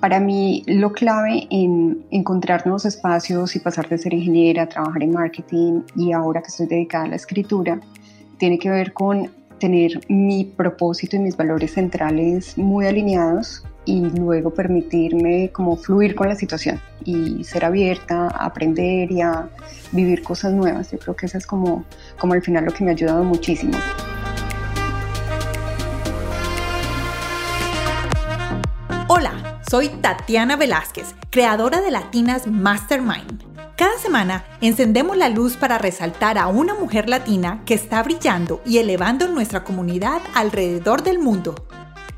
[0.00, 5.02] Para mí lo clave en encontrar nuevos espacios y pasar de ser ingeniera a trabajar
[5.02, 7.78] en marketing y ahora que estoy dedicada a la escritura,
[8.38, 14.54] tiene que ver con tener mi propósito y mis valores centrales muy alineados y luego
[14.54, 19.50] permitirme como fluir con la situación y ser abierta a aprender y a
[19.92, 20.90] vivir cosas nuevas.
[20.90, 21.84] Yo creo que eso es como,
[22.18, 23.76] como al final lo que me ha ayudado muchísimo.
[29.70, 33.44] Soy Tatiana Velázquez, creadora de Latinas Mastermind.
[33.76, 38.78] Cada semana encendemos la luz para resaltar a una mujer latina que está brillando y
[38.78, 41.54] elevando nuestra comunidad alrededor del mundo.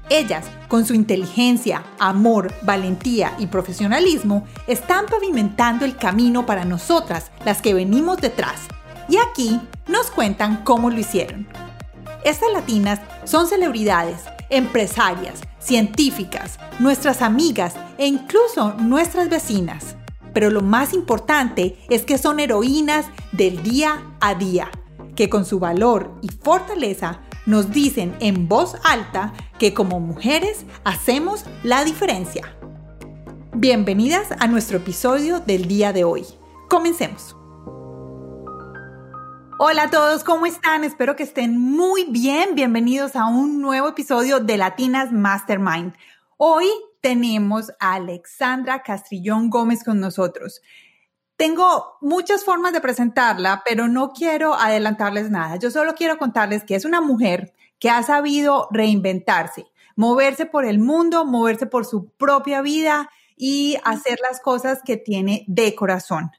[0.09, 7.61] Ellas, con su inteligencia, amor, valentía y profesionalismo, están pavimentando el camino para nosotras, las
[7.61, 8.62] que venimos detrás.
[9.11, 11.47] Y aquí nos cuentan cómo lo hicieron.
[12.25, 19.96] Estas latinas son celebridades, empresarias, científicas, nuestras amigas e incluso nuestras vecinas.
[20.32, 24.70] Pero lo más importante es que son heroínas del día a día,
[25.14, 31.44] que con su valor y fortaleza nos dicen en voz alta que como mujeres hacemos
[31.62, 32.56] la diferencia.
[33.54, 36.24] Bienvenidas a nuestro episodio del día de hoy.
[36.69, 37.36] Comencemos.
[39.64, 40.82] Hola a todos, ¿cómo están?
[40.82, 42.56] Espero que estén muy bien.
[42.56, 45.94] Bienvenidos a un nuevo episodio de Latinas Mastermind.
[46.36, 46.66] Hoy
[47.00, 50.62] tenemos a Alexandra Castrillón Gómez con nosotros.
[51.36, 55.54] Tengo muchas formas de presentarla, pero no quiero adelantarles nada.
[55.54, 60.80] Yo solo quiero contarles que es una mujer que ha sabido reinventarse, moverse por el
[60.80, 66.32] mundo, moverse por su propia vida y hacer las cosas que tiene de corazón.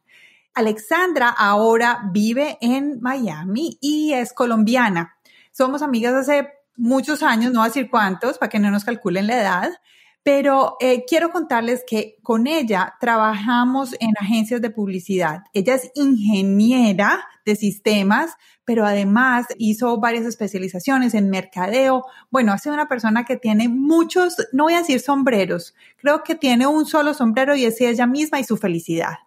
[0.53, 5.15] Alexandra ahora vive en Miami y es colombiana.
[5.51, 9.27] Somos amigas hace muchos años, no voy a decir cuántos, para que no nos calculen
[9.27, 9.69] la edad,
[10.23, 15.43] pero eh, quiero contarles que con ella trabajamos en agencias de publicidad.
[15.53, 18.31] Ella es ingeniera de sistemas,
[18.63, 22.05] pero además hizo varias especializaciones en mercadeo.
[22.29, 26.67] Bueno, ha una persona que tiene muchos, no voy a decir sombreros, creo que tiene
[26.67, 29.17] un solo sombrero y es ella misma y su felicidad.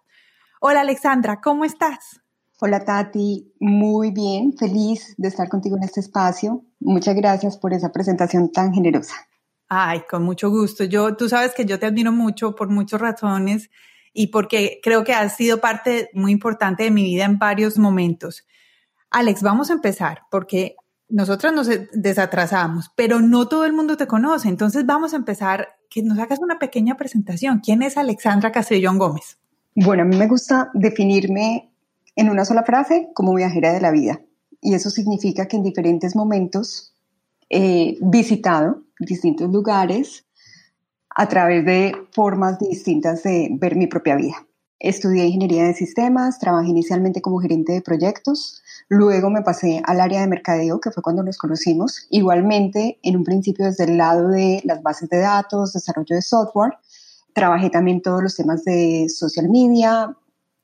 [0.59, 2.19] Hola Alexandra, ¿cómo estás?
[2.59, 6.65] Hola Tati, muy bien, feliz de estar contigo en este espacio.
[6.79, 9.13] Muchas gracias por esa presentación tan generosa.
[9.69, 10.83] Ay, con mucho gusto.
[10.83, 13.69] Yo, tú sabes que yo te admiro mucho por muchas razones
[14.13, 18.47] y porque creo que has sido parte muy importante de mi vida en varios momentos.
[19.11, 20.75] Alex, vamos a empezar porque
[21.07, 24.49] nosotros nos desatrasamos, pero no todo el mundo te conoce.
[24.49, 27.59] Entonces vamos a empezar, que nos hagas una pequeña presentación.
[27.59, 29.37] ¿Quién es Alexandra Castellón Gómez?
[29.79, 31.71] Bueno, a mí me gusta definirme
[32.15, 34.19] en una sola frase como viajera de la vida.
[34.59, 36.95] Y eso significa que en diferentes momentos
[37.47, 40.25] he visitado distintos lugares
[41.15, 44.47] a través de formas distintas de ver mi propia vida.
[44.79, 50.21] Estudié ingeniería de sistemas, trabajé inicialmente como gerente de proyectos, luego me pasé al área
[50.21, 54.59] de mercadeo, que fue cuando nos conocimos, igualmente en un principio desde el lado de
[54.63, 56.73] las bases de datos, desarrollo de software,
[57.37, 60.11] Trabajé también todos los temas de social media,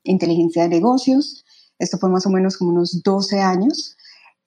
[0.02, 1.44] inteligencia de negocios.
[1.78, 3.96] Esto fue más o menos como unos 12 años.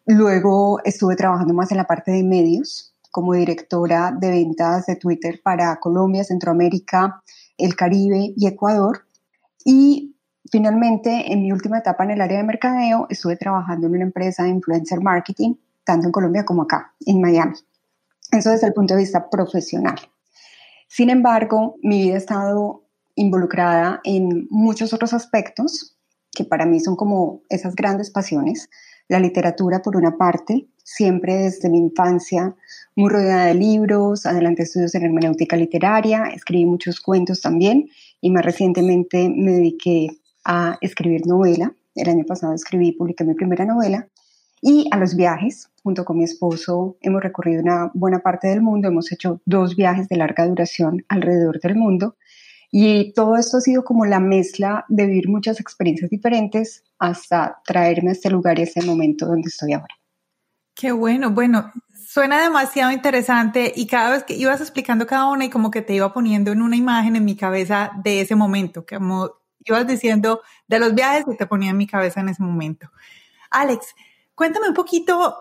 [0.05, 5.39] Luego estuve trabajando más en la parte de medios, como directora de ventas de Twitter
[5.41, 7.23] para Colombia, Centroamérica,
[7.57, 9.05] el Caribe y Ecuador.
[9.63, 10.17] Y
[10.51, 14.43] finalmente, en mi última etapa en el área de mercadeo, estuve trabajando en una empresa
[14.43, 15.53] de influencer marketing,
[15.85, 17.55] tanto en Colombia como acá, en Miami.
[18.33, 19.97] Eso desde el punto de vista profesional.
[20.87, 22.83] Sin embargo, mi vida ha estado
[23.15, 25.97] involucrada en muchos otros aspectos
[26.31, 28.69] que para mí son como esas grandes pasiones.
[29.09, 32.55] La literatura, por una parte, siempre desde mi infancia,
[32.95, 37.89] muy rodeada de libros, adelante estudios en hermenéutica literaria, escribí muchos cuentos también
[38.21, 40.09] y más recientemente me dediqué
[40.45, 41.73] a escribir novela.
[41.95, 44.07] El año pasado escribí y publiqué mi primera novela
[44.61, 45.69] y a los viajes.
[45.83, 50.09] Junto con mi esposo hemos recorrido una buena parte del mundo, hemos hecho dos viajes
[50.09, 52.15] de larga duración alrededor del mundo
[52.71, 58.09] y todo esto ha sido como la mezcla de vivir muchas experiencias diferentes hasta traerme
[58.09, 59.95] a este lugar y a este momento donde estoy ahora.
[60.75, 61.71] Qué bueno, bueno,
[62.07, 65.93] suena demasiado interesante y cada vez que ibas explicando cada una y como que te
[65.93, 69.31] iba poniendo en una imagen en mi cabeza de ese momento, como
[69.65, 72.91] ibas diciendo de los viajes que te ponía en mi cabeza en ese momento.
[73.49, 73.95] Alex,
[74.37, 75.33] Cuéntame un poquito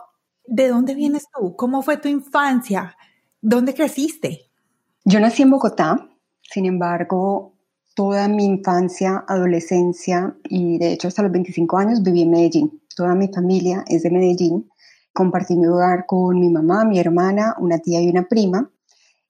[0.47, 2.97] de dónde vienes tú, cómo fue tu infancia,
[3.43, 4.51] dónde creciste.
[5.05, 6.09] Yo nací en Bogotá,
[6.41, 7.59] sin embargo,
[7.95, 12.81] toda mi infancia, adolescencia y de hecho hasta los 25 años viví en Medellín.
[12.97, 14.67] Toda mi familia es de Medellín.
[15.13, 18.71] Compartí mi hogar con mi mamá, mi hermana, una tía y una prima.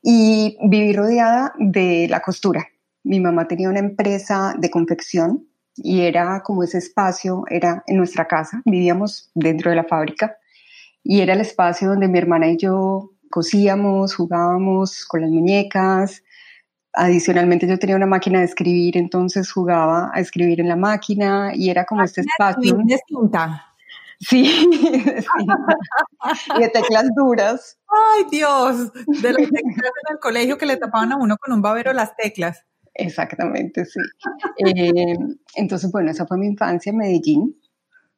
[0.01, 2.65] y viví rodeada de la costura.
[3.03, 8.26] Mi mamá tenía una empresa de confección y era como ese espacio, era en nuestra
[8.26, 10.37] casa, vivíamos dentro de la fábrica
[11.02, 16.23] y era el espacio donde mi hermana y yo cosíamos, jugábamos con las muñecas.
[16.93, 21.70] Adicionalmente yo tenía una máquina de escribir, entonces jugaba a escribir en la máquina y
[21.70, 22.76] era como este espacio.
[24.19, 25.46] Sí, sí.
[26.56, 27.78] y de teclas duras.
[27.87, 31.62] Ay, Dios, de las teclas en el colegio que le tapaban a uno con un
[31.62, 32.64] babero las teclas.
[32.99, 34.01] Exactamente, sí.
[34.65, 35.17] Eh,
[35.57, 37.61] entonces, bueno, esa fue mi infancia en Medellín.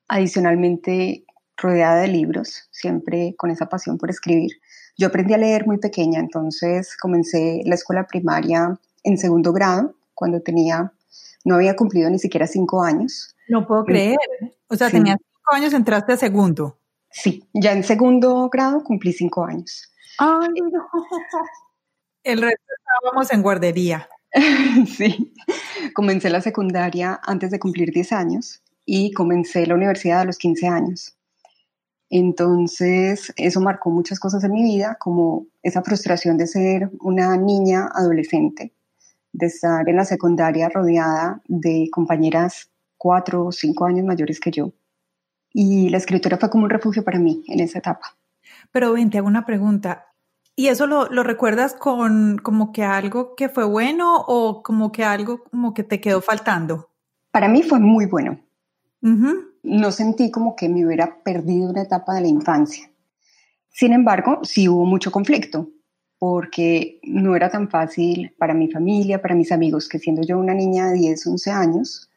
[0.07, 1.25] Adicionalmente,
[1.57, 4.53] rodeada de libros, siempre con esa pasión por escribir.
[4.97, 10.41] Yo aprendí a leer muy pequeña, entonces comencé la escuela primaria en segundo grado, cuando
[10.41, 10.93] tenía,
[11.45, 13.35] no había cumplido ni siquiera cinco años.
[13.49, 14.17] No puedo creer.
[14.69, 16.79] O sea, tenía cinco años, entraste a segundo.
[17.11, 19.93] Sí, ya en segundo grado cumplí cinco años.
[20.19, 20.89] Ay, no.
[22.25, 24.09] El resto estábamos en guardería.
[24.87, 25.35] sí,
[25.95, 30.67] comencé la secundaria antes de cumplir 10 años y comencé la universidad a los 15
[30.69, 31.19] años.
[32.11, 37.89] Entonces, eso marcó muchas cosas en mi vida, como esa frustración de ser una niña
[37.95, 38.73] adolescente,
[39.33, 44.73] de estar en la secundaria rodeada de compañeras cuatro o cinco años mayores que yo.
[45.53, 48.17] Y la escritura fue como un refugio para mí en esa etapa.
[48.73, 50.07] Pero ven, te hago una pregunta.
[50.58, 55.05] ¿Y eso lo, lo, recuerdas con como que algo que fue bueno o como que
[55.05, 56.90] algo como que te quedó faltando?
[57.31, 58.40] Para mí fue muy bueno.
[59.00, 62.90] No sentí como que me hubiera perdido una etapa de la infancia.
[63.69, 65.70] Sin embargo, sí hubo mucho conflicto,
[66.19, 70.55] porque no era tan fácil para mi familia, para mis amigos, que siendo yo una
[70.55, 72.10] niña de 10, 11 años,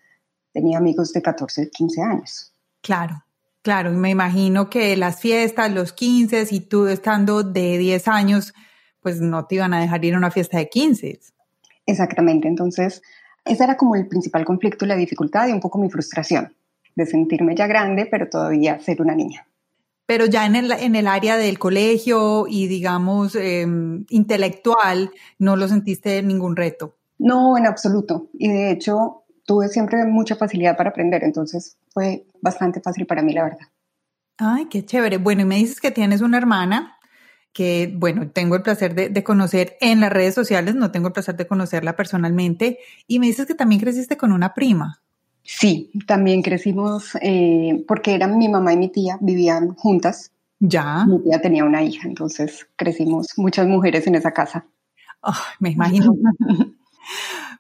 [0.51, 2.51] tenía amigos de 14, 15 años.
[2.81, 3.23] Claro.
[3.62, 8.54] Claro, y me imagino que las fiestas, los 15 y tú estando de 10 años,
[9.02, 11.19] pues no te iban a dejar ir a una fiesta de 15.
[11.86, 13.02] Exactamente, entonces
[13.46, 16.54] ese era como el principal conflicto la dificultad y un poco mi frustración
[16.96, 19.48] de sentirme ya grande, pero todavía ser una niña.
[20.06, 25.68] Pero ya en el, en el área del colegio y digamos em, intelectual, ¿no lo
[25.68, 26.96] sentiste ningún reto?
[27.18, 28.28] No, en absoluto.
[28.34, 29.20] Y de hecho,
[29.51, 33.68] tuve siempre mucha facilidad para aprender, entonces fue bastante fácil para mí, la verdad.
[34.38, 35.18] Ay, qué chévere.
[35.18, 36.95] Bueno, y me dices que tienes una hermana
[37.51, 41.36] que, bueno, tengo el placer de, conocer en las redes sociales, no tengo el placer
[41.36, 45.01] de conocerla personalmente, y me dices que también creciste con una prima.
[45.44, 50.31] Sí, también crecimos eh, porque eran mi mamá y mi tía, vivían juntas.
[50.59, 51.03] Ya.
[51.06, 54.65] Mi tía tenía una hija, entonces crecimos muchas mujeres en esa casa.
[55.59, 56.15] me imagino.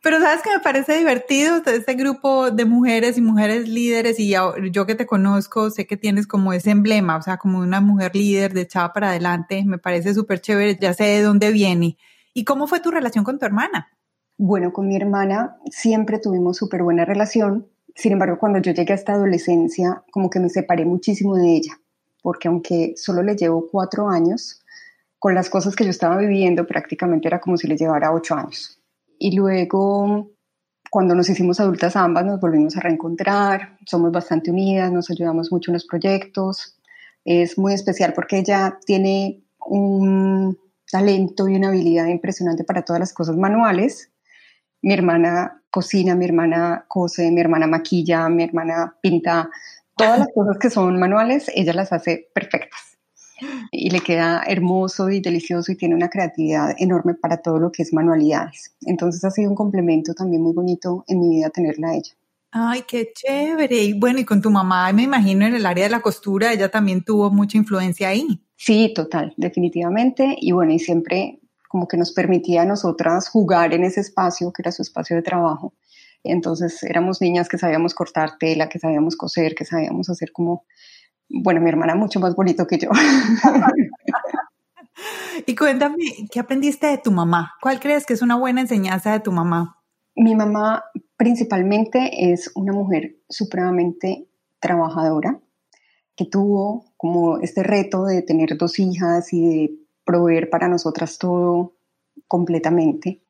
[0.01, 4.33] Pero sabes que me parece divertido este grupo de mujeres y mujeres líderes y
[4.71, 8.15] yo que te conozco sé que tienes como ese emblema, o sea, como una mujer
[8.15, 11.97] líder de echada para adelante, me parece súper chévere, ya sé de dónde viene.
[12.33, 13.89] ¿Y cómo fue tu relación con tu hermana?
[14.37, 18.95] Bueno, con mi hermana siempre tuvimos súper buena relación, sin embargo, cuando yo llegué a
[18.95, 21.79] esta adolescencia, como que me separé muchísimo de ella,
[22.23, 24.63] porque aunque solo le llevo cuatro años,
[25.19, 28.80] con las cosas que yo estaba viviendo prácticamente era como si le llevara ocho años.
[29.23, 30.31] Y luego,
[30.89, 35.69] cuando nos hicimos adultas ambas, nos volvimos a reencontrar, somos bastante unidas, nos ayudamos mucho
[35.69, 36.79] en los proyectos.
[37.23, 40.57] Es muy especial porque ella tiene un
[40.89, 44.11] talento y una habilidad impresionante para todas las cosas manuales.
[44.81, 49.51] Mi hermana cocina, mi hermana cose, mi hermana maquilla, mi hermana pinta,
[49.95, 52.90] todas las cosas que son manuales, ella las hace perfectas
[53.71, 57.83] y le queda hermoso y delicioso y tiene una creatividad enorme para todo lo que
[57.83, 58.75] es manualidades.
[58.81, 62.13] Entonces ha sido un complemento también muy bonito en mi vida tenerla a ella.
[62.51, 63.77] Ay, qué chévere.
[63.77, 66.69] Y bueno, y con tu mamá, me imagino en el área de la costura, ella
[66.69, 68.43] también tuvo mucha influencia ahí.
[68.57, 70.35] Sí, total, definitivamente.
[70.39, 74.61] Y bueno, y siempre como que nos permitía a nosotras jugar en ese espacio que
[74.61, 75.73] era su espacio de trabajo.
[76.23, 80.65] Entonces éramos niñas que sabíamos cortar tela, que sabíamos coser, que sabíamos hacer como
[81.33, 82.89] bueno, mi hermana mucho más bonito que yo.
[85.45, 87.53] y cuéntame, ¿qué aprendiste de tu mamá?
[87.61, 89.77] ¿Cuál crees que es una buena enseñanza de tu mamá?
[90.15, 90.83] Mi mamá
[91.17, 94.27] principalmente es una mujer supremamente
[94.59, 95.39] trabajadora,
[96.15, 101.73] que tuvo como este reto de tener dos hijas y de proveer para nosotras todo
[102.27, 103.21] completamente,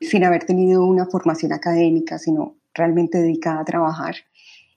[0.00, 4.14] sin haber tenido una formación académica, sino realmente dedicada a trabajar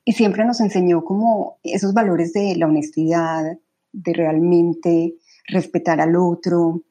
[0.03, 3.57] y siempre nos enseñó como esos valores de la honestidad,
[3.91, 5.15] de realmente
[5.47, 6.83] respetar al otro,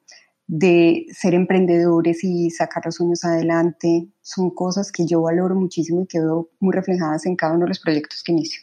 [0.47, 4.07] de ser emprendedores y sacar los sueños adelante.
[4.21, 7.69] Son cosas que yo valoro muchísimo y que veo muy reflejadas en cada uno de
[7.69, 8.61] los proyectos que inicio.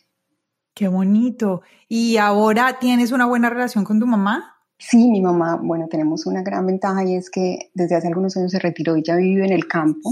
[0.74, 1.62] Qué bonito.
[1.88, 4.54] ¿Y ahora tienes una buena relación con tu mamá?
[4.78, 8.52] Sí, mi mamá, bueno, tenemos una gran ventaja y es que desde hace algunos años
[8.52, 10.08] se retiró y ya vive en el campo,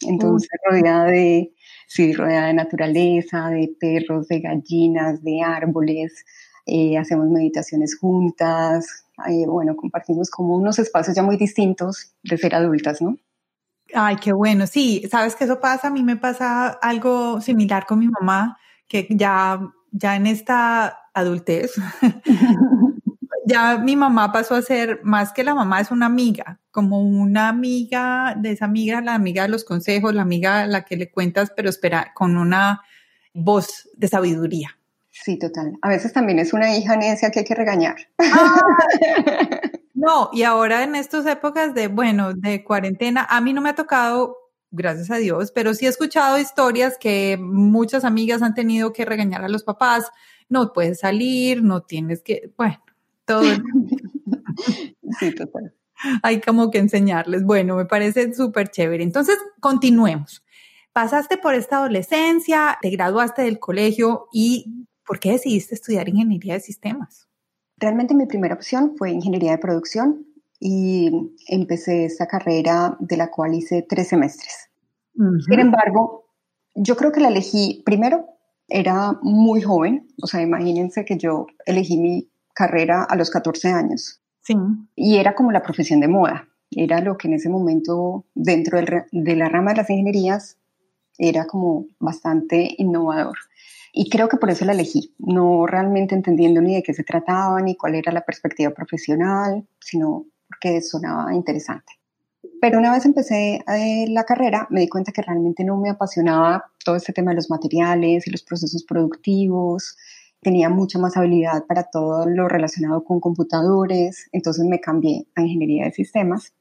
[0.00, 1.52] entonces rodeada de,
[1.86, 6.24] sí, rodeada de naturaleza, de perros, de gallinas, de árboles,
[6.66, 12.54] eh, hacemos meditaciones juntas, eh, bueno, compartimos como unos espacios ya muy distintos de ser
[12.54, 13.16] adultas, ¿no?
[13.94, 14.66] Ay, qué bueno.
[14.66, 15.88] Sí, sabes que eso pasa.
[15.88, 19.60] A mí me pasa algo similar con mi mamá, que ya,
[19.92, 21.72] ya en esta adultez
[23.46, 27.48] ya mi mamá pasó a ser más que la mamá, es una amiga, como una
[27.48, 31.10] amiga de esa amiga, la amiga de los consejos, la amiga a la que le
[31.10, 32.82] cuentas, pero espera, con una
[33.32, 34.76] voz de sabiduría.
[35.10, 35.78] Sí, total.
[35.80, 37.96] A veces también es una hija necia que hay que regañar.
[38.18, 38.60] Ah.
[39.94, 43.74] no, y ahora en estas épocas de, bueno, de cuarentena, a mí no me ha
[43.76, 44.36] tocado,
[44.72, 49.44] gracias a Dios, pero sí he escuchado historias que muchas amigas han tenido que regañar
[49.44, 50.10] a los papás.
[50.48, 52.82] No puedes salir, no tienes que, bueno,
[53.26, 53.42] todo.
[55.18, 55.74] sí, total.
[56.22, 57.44] Hay como que enseñarles.
[57.44, 59.02] Bueno, me parece súper chévere.
[59.02, 60.44] Entonces, continuemos.
[60.92, 66.60] Pasaste por esta adolescencia, te graduaste del colegio y ¿por qué decidiste estudiar ingeniería de
[66.60, 67.28] sistemas?
[67.76, 70.26] Realmente mi primera opción fue ingeniería de producción
[70.58, 71.10] y
[71.48, 74.70] empecé esta carrera de la cual hice tres semestres.
[75.14, 76.30] Sin embargo,
[76.74, 78.26] yo creo que la elegí primero,
[78.68, 84.20] era muy joven, o sea, imagínense que yo elegí mi carrera a los 14 años.
[84.42, 84.56] Sí.
[84.96, 86.48] Y era como la profesión de moda.
[86.70, 90.56] Era lo que en ese momento, dentro de la rama de las ingenierías,
[91.18, 93.36] era como bastante innovador.
[93.92, 97.60] Y creo que por eso la elegí, no realmente entendiendo ni de qué se trataba,
[97.62, 101.92] ni cuál era la perspectiva profesional, sino porque sonaba interesante.
[102.60, 106.64] Pero una vez empecé eh, la carrera, me di cuenta que realmente no me apasionaba
[106.84, 109.96] todo este tema de los materiales y los procesos productivos,
[110.40, 115.84] tenía mucha más habilidad para todo lo relacionado con computadores, entonces me cambié a ingeniería
[115.84, 116.52] de sistemas.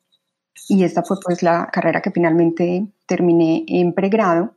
[0.68, 4.56] Y esta fue pues la carrera que finalmente terminé en pregrado.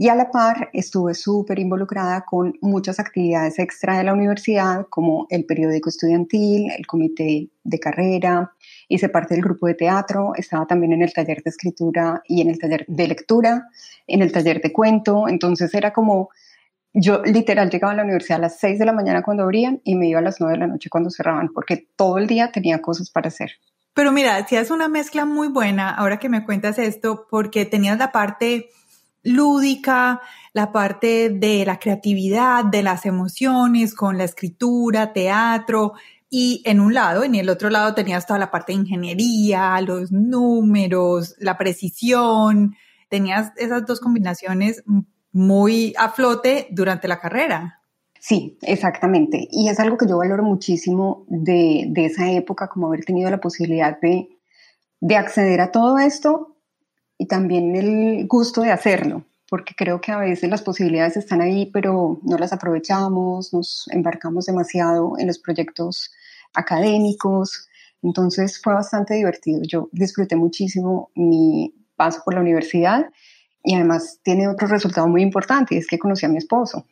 [0.00, 5.26] Y a la par estuve súper involucrada con muchas actividades extra de la universidad como
[5.28, 8.52] el periódico estudiantil, el comité de carrera,
[8.88, 12.50] hice parte del grupo de teatro, estaba también en el taller de escritura y en
[12.50, 13.68] el taller de lectura,
[14.06, 16.28] en el taller de cuento, entonces era como
[16.92, 19.94] yo literal llegaba a la universidad a las 6 de la mañana cuando abrían y
[19.94, 22.80] me iba a las 9 de la noche cuando cerraban, porque todo el día tenía
[22.80, 23.52] cosas para hacer.
[23.94, 27.98] Pero mira, si es una mezcla muy buena, ahora que me cuentas esto, porque tenías
[27.98, 28.68] la parte
[29.22, 30.20] lúdica,
[30.52, 35.94] la parte de la creatividad, de las emociones, con la escritura, teatro,
[36.30, 40.12] y en un lado, en el otro lado tenías toda la parte de ingeniería, los
[40.12, 42.76] números, la precisión,
[43.08, 44.82] tenías esas dos combinaciones
[45.38, 47.80] muy a flote durante la carrera.
[48.18, 49.46] Sí, exactamente.
[49.52, 54.00] Y es algo que yo valoro muchísimo de, esa época, como haber tenido la posibilidad
[54.00, 54.28] de,
[55.00, 56.56] de acceder a todo esto
[57.16, 61.70] y también el gusto de hacerlo, porque creo que a veces las posibilidades están ahí,
[61.72, 66.10] pero no las aprovechamos, nos embarcamos demasiado en los proyectos
[66.52, 67.68] académicos.
[68.02, 69.60] Entonces fue bastante divertido.
[69.62, 73.06] Yo disfruté muchísimo mi paso por la universidad
[73.62, 76.86] y además tiene otro resultado muy importante, y es que conocí a mi esposo.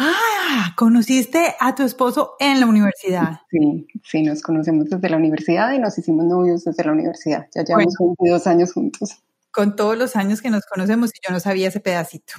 [0.00, 3.40] Ah, conociste a tu esposo en la universidad.
[3.50, 7.48] Sí, sí, nos conocemos desde la universidad y nos hicimos novios desde la universidad.
[7.54, 9.22] Ya llevamos 22 años juntos.
[9.50, 12.34] Con todos los años que nos conocemos y yo no sabía ese pedacito.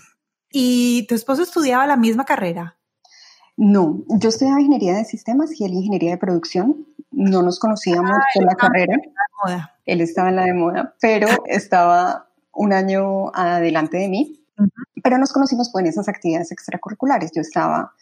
[0.51, 2.77] ¿Y tu esposo estudiaba la misma carrera?
[3.57, 6.87] No, yo estudiaba ingeniería de sistemas y él ingeniería de producción.
[7.11, 8.95] No nos conocíamos ah, la carrera.
[9.85, 14.45] Él estaba en la de moda, pero estaba un año adelante de mí,
[15.03, 17.31] pero nos conocimos pues, en esas actividades extracurriculares.
[17.33, 17.93] Yo estaba,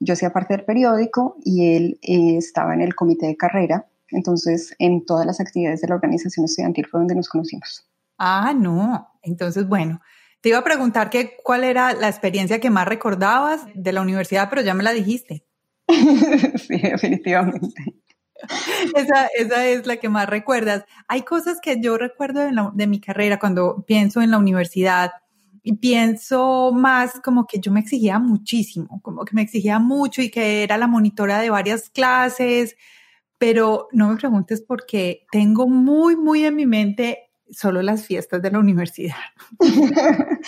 [0.00, 4.74] yo hacía parte del periódico y él eh, estaba en el comité de carrera, entonces
[4.78, 7.86] en todas las actividades de la organización estudiantil fue donde nos conocimos.
[8.18, 10.00] Ah, no, entonces bueno.
[10.42, 14.50] Te iba a preguntar que, cuál era la experiencia que más recordabas de la universidad,
[14.50, 15.46] pero ya me la dijiste.
[15.88, 18.01] sí, definitivamente.
[18.96, 20.84] esa, esa, es la que más recuerdas.
[21.08, 25.12] Hay cosas que yo recuerdo de, de, mi carrera cuando pienso en la universidad
[25.62, 30.30] y pienso más como que yo me exigía muchísimo, como que me exigía mucho y
[30.30, 32.76] que era la monitora de varias clases,
[33.38, 38.50] pero no me preguntes porque tengo muy, muy en mi mente solo las fiestas de
[38.50, 39.16] la universidad.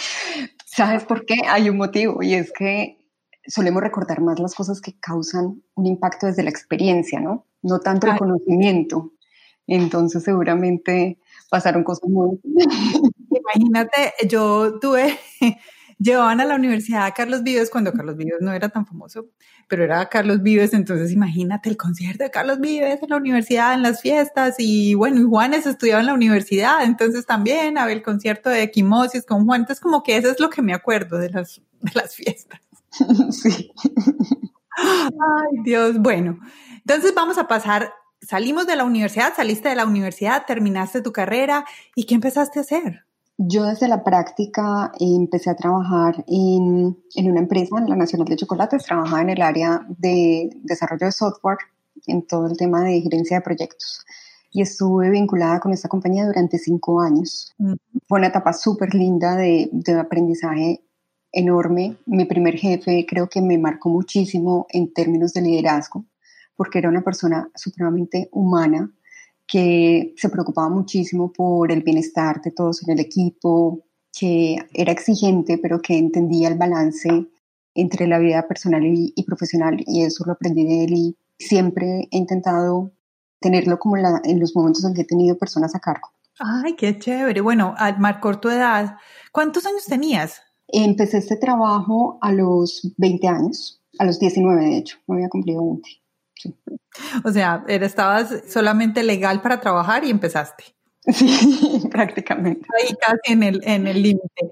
[0.65, 1.37] ¿Sabes por qué?
[1.49, 3.04] Hay un motivo y es que
[3.47, 7.47] solemos recordar más las cosas que causan un impacto desde la experiencia, ¿no?
[7.63, 9.13] No tanto el conocimiento.
[9.67, 11.19] Entonces seguramente
[11.51, 12.41] pasaron cosas muy...
[13.31, 15.19] Imagínate, yo tuve,
[15.99, 19.27] llevaban a la universidad a Carlos Vives cuando Carlos Vives no era tan famoso,
[19.69, 23.83] pero era Carlos Vives, entonces imagínate el concierto de Carlos Vives en la universidad, en
[23.83, 28.51] las fiestas, y bueno, y Juanes estudiaba en la universidad, entonces también había el concierto
[28.51, 31.61] de Equimosis con Juan, entonces como que eso es lo que me acuerdo de las,
[31.81, 32.61] de las fiestas.
[33.31, 33.73] Sí.
[34.77, 36.39] Ay, Dios, bueno,
[36.79, 37.93] entonces vamos a pasar
[38.27, 42.63] salimos de la universidad, saliste de la universidad, terminaste tu carrera y ¿qué empezaste a
[42.63, 43.05] hacer?
[43.37, 48.37] Yo desde la práctica empecé a trabajar en, en, una empresa, en la Nacional de
[48.37, 51.59] Chocolates, trabajaba en el área de desarrollo de software,
[52.07, 54.05] en todo el tema de gerencia de proyectos.
[54.53, 57.53] Y estuve vinculada con esta compañía durante cinco años.
[58.07, 60.84] Fue una etapa súper linda de, de aprendizaje
[61.35, 61.97] enorme.
[62.07, 66.05] Mi primer jefe creo que me marcó muchísimo en términos de liderazgo,
[66.57, 68.91] porque era una persona supremamente humana,
[69.47, 73.85] que se preocupaba muchísimo por el bienestar de todos en el equipo,
[74.19, 77.27] que era exigente, pero que entendía el balance
[77.75, 82.17] entre la vida personal y, profesional, y eso lo aprendí de él y siempre he
[82.17, 82.93] intentado
[83.41, 86.09] tenerlo como en los momentos en que he tenido personas a cargo.
[86.39, 87.41] Ay, qué chévere.
[87.41, 88.97] Bueno, marcó tu edad,
[89.33, 90.41] ¿cuántos años tenías?
[90.69, 95.63] Empecé este trabajo a los 20 años, a los 19 de hecho, no había cumplido
[95.65, 95.89] 20.
[97.25, 100.65] O sea, estabas solamente legal para trabajar y empezaste.
[101.07, 102.67] Sí, prácticamente.
[102.79, 104.51] Ahí casi en el en el límite.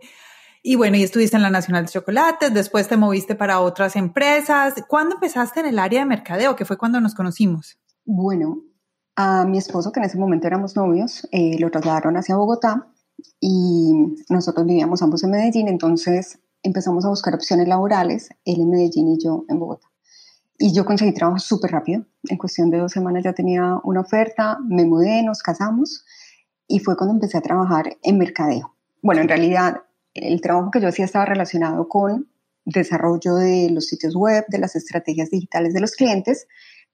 [0.62, 4.74] Y bueno, y estuviste en la Nacional de Chocolates, después te moviste para otras empresas.
[4.86, 6.54] ¿Cuándo empezaste en el área de mercadeo?
[6.54, 7.78] Que fue cuando nos conocimos.
[8.04, 8.62] Bueno,
[9.16, 12.91] a mi esposo, que en ese momento éramos novios, eh, lo trasladaron hacia Bogotá
[13.40, 13.92] y
[14.28, 19.18] nosotros vivíamos ambos en Medellín, entonces empezamos a buscar opciones laborales, él en Medellín y
[19.22, 19.88] yo en Bogotá.
[20.58, 22.04] Y yo conseguí trabajo súper rápido.
[22.28, 26.04] En cuestión de dos semanas ya tenía una oferta, me mudé, nos casamos
[26.68, 28.76] y fue cuando empecé a trabajar en mercadeo.
[29.02, 29.82] Bueno, en realidad
[30.14, 32.28] el trabajo que yo hacía estaba relacionado con
[32.64, 36.46] desarrollo de los sitios web, de las estrategias digitales de los clientes,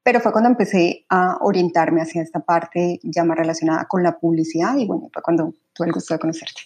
[0.02, 4.76] pero fue cuando empecé a orientarme hacia esta parte ya más relacionada con la publicidad
[4.78, 6.60] y bueno, fue cuando tuve el gusto de conocerte.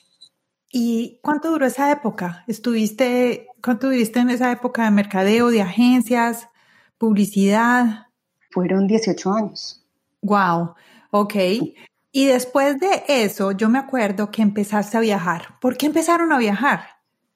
[0.73, 2.45] ¿Y cuánto duró esa época?
[2.49, 6.49] ¿Estuviste, cuánto viviste en esa época de mercadeo, de agencias?
[7.03, 8.07] publicidad.
[8.53, 9.85] Fueron 18 años.
[10.23, 10.75] Wow,
[11.11, 11.35] ok.
[12.13, 15.59] Y después de eso, yo me acuerdo que empezaste a viajar.
[15.61, 16.83] ¿Por qué empezaron a viajar?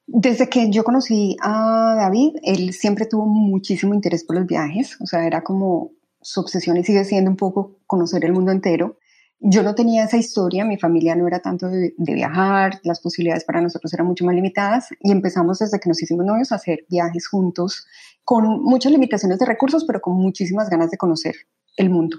[0.06, 5.06] Desde que yo conocí a David, él siempre tuvo muchísimo interés por los viajes, o
[5.06, 8.98] sea, era como su obsesión y sigue siendo un poco conocer el mundo entero.
[9.38, 13.60] Yo no tenía esa historia, mi familia no era tanto de, viajar, las posibilidades para
[13.60, 17.28] nosotros eran mucho más limitadas y empezamos desde que nos hicimos novios a hacer viajes
[17.28, 17.86] juntos
[18.24, 21.34] con muchas limitaciones de recursos, pero con muchísimas ganas de conocer
[21.76, 22.18] el mundo.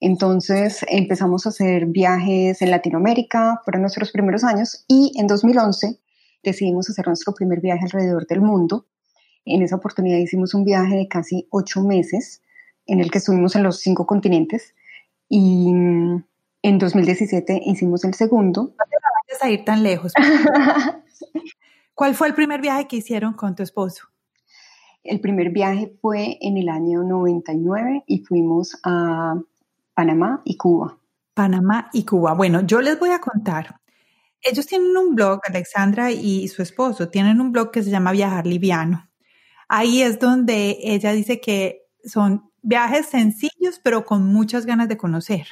[0.00, 6.00] Entonces empezamos a hacer viajes en Latinoamérica, fueron nuestros primeros años, y en 2011
[6.42, 8.86] decidimos hacer nuestro primer viaje alrededor del mundo.
[9.44, 12.42] En esa oportunidad hicimos un viaje de casi ocho meses,
[12.86, 14.74] en el que estuvimos en los cinco continentes,
[15.28, 15.72] y
[16.66, 18.62] en 2017 hicimos el segundo.
[18.62, 18.96] No te
[19.30, 20.12] vayas a ir tan lejos.
[21.94, 24.08] ¿Cuál fue el primer viaje que hicieron con tu esposo?
[25.04, 29.36] El primer viaje fue en el año 99 y fuimos a
[29.94, 30.98] Panamá y Cuba.
[31.34, 32.34] Panamá y Cuba.
[32.34, 33.76] Bueno, yo les voy a contar.
[34.42, 38.44] Ellos tienen un blog, Alexandra y su esposo, tienen un blog que se llama Viajar
[38.44, 39.08] Liviano.
[39.68, 45.46] Ahí es donde ella dice que son viajes sencillos, pero con muchas ganas de conocer.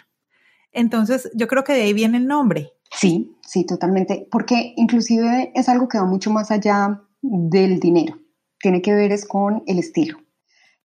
[0.74, 2.72] Entonces, yo creo que de ahí viene el nombre.
[2.90, 8.18] Sí, sí, totalmente, porque inclusive es algo que va mucho más allá del dinero
[8.64, 10.16] tiene que ver es con el estilo.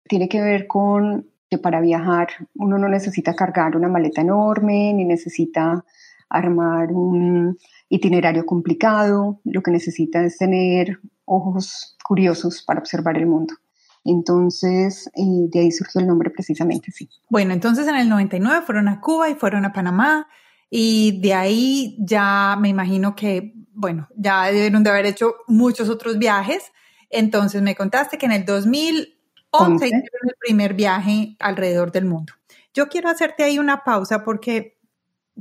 [0.08, 5.04] Tiene que ver con que para viajar uno no necesita cargar una maleta enorme, ni
[5.04, 5.84] necesita
[6.28, 7.56] armar un
[7.88, 13.54] itinerario complicado, lo que necesita es tener ojos curiosos para observar el mundo.
[14.04, 17.08] Entonces, eh, de ahí surgió el nombre precisamente, sí.
[17.28, 20.28] Bueno, entonces en el 99 fueron a Cuba y fueron a Panamá
[20.70, 26.18] y de ahí ya me imagino que, bueno, ya debieron de haber hecho muchos otros
[26.18, 26.72] viajes
[27.10, 32.32] entonces me contaste que en el 2011 hicieron el primer viaje alrededor del mundo.
[32.74, 34.78] Yo quiero hacerte ahí una pausa porque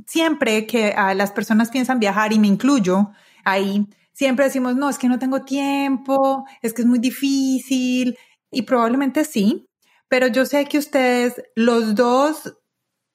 [0.06, 3.10] siempre que las personas piensan viajar y me incluyo
[3.44, 8.16] ahí, siempre decimos, no, es que no tengo tiempo, es que es muy difícil
[8.50, 9.68] y probablemente sí,
[10.08, 12.58] pero yo sé que ustedes, los dos,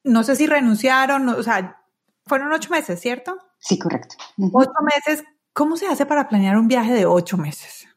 [0.03, 1.77] no sé si renunciaron, o sea,
[2.25, 3.37] fueron ocho meses, ¿cierto?
[3.59, 4.15] Sí, correcto.
[4.51, 5.23] Ocho meses.
[5.53, 7.87] ¿Cómo se hace para planear un viaje de ocho meses?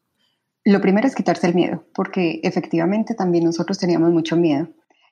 [0.65, 4.69] Lo primero es quitarse el miedo, porque efectivamente también nosotros teníamos mucho miedo.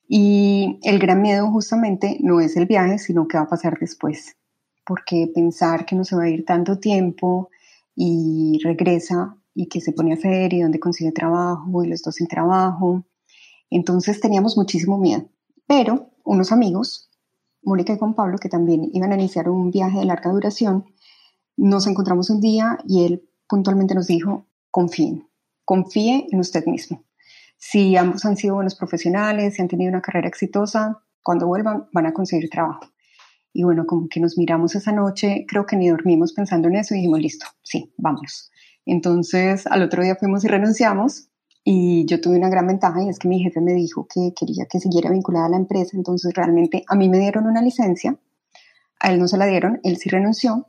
[0.08, 4.36] Y el gran miedo justamente no es el viaje, sino qué va a pasar después.
[4.84, 7.50] Porque pensar que no se va a ir tanto tiempo
[7.96, 12.16] y regresa y qué se pone a hacer y dónde consigue trabajo y los dos
[12.16, 13.04] sin trabajo.
[13.70, 15.28] Entonces teníamos muchísimo miedo.
[15.66, 17.10] Pero unos amigos,
[17.62, 20.84] Mónica y Juan Pablo, que también iban a iniciar un viaje de larga duración,
[21.56, 25.28] nos encontramos un día y él puntualmente nos dijo, confíen,
[25.64, 27.04] confíe en usted mismo.
[27.56, 32.06] Si ambos han sido buenos profesionales, si han tenido una carrera exitosa, cuando vuelvan van
[32.06, 32.80] a conseguir trabajo.
[33.52, 36.94] Y bueno, como que nos miramos esa noche, creo que ni dormimos pensando en eso
[36.94, 38.50] y dijimos, listo, sí, vamos.
[38.86, 41.28] Entonces al otro día fuimos y renunciamos
[41.64, 44.66] y yo tuve una gran ventaja y es que mi jefe me dijo que quería
[44.66, 48.18] que siguiera vinculada a la empresa, entonces realmente a mí me dieron una licencia,
[49.00, 50.68] a él no se la dieron, él sí renunció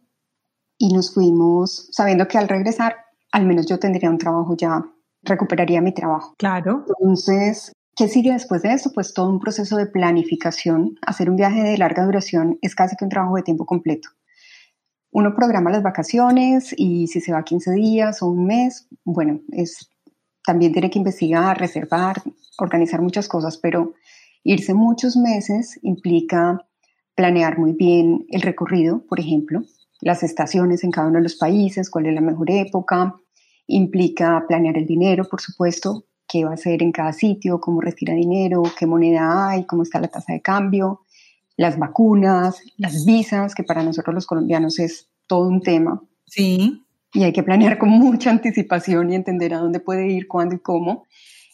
[0.78, 2.96] y nos fuimos sabiendo que al regresar
[3.36, 4.86] al menos yo tendría un trabajo ya,
[5.22, 6.36] recuperaría mi trabajo.
[6.38, 6.86] Claro.
[6.88, 8.92] Entonces, ¿qué sigue después de eso?
[8.94, 10.98] Pues todo un proceso de planificación.
[11.06, 14.08] Hacer un viaje de larga duración es casi que un trabajo de tiempo completo.
[15.18, 19.90] Uno programa las vacaciones y si se va 15 días o un mes, bueno, es
[20.46, 22.22] también tiene que investigar, reservar,
[22.58, 23.94] organizar muchas cosas, pero
[24.44, 26.68] irse muchos meses implica
[27.16, 29.62] planear muy bien el recorrido, por ejemplo,
[30.02, 33.16] las estaciones en cada uno de los países, cuál es la mejor época,
[33.68, 38.14] Implica planear el dinero, por supuesto, qué va a hacer en cada sitio, cómo retira
[38.14, 41.05] dinero, qué moneda hay, cómo está la tasa de cambio,
[41.58, 46.02] las vacunas, las visas, que para nosotros los colombianos es todo un tema.
[46.26, 46.84] Sí.
[47.14, 50.60] Y hay que planear con mucha anticipación y entender a dónde puede ir, cuándo y
[50.60, 51.06] cómo.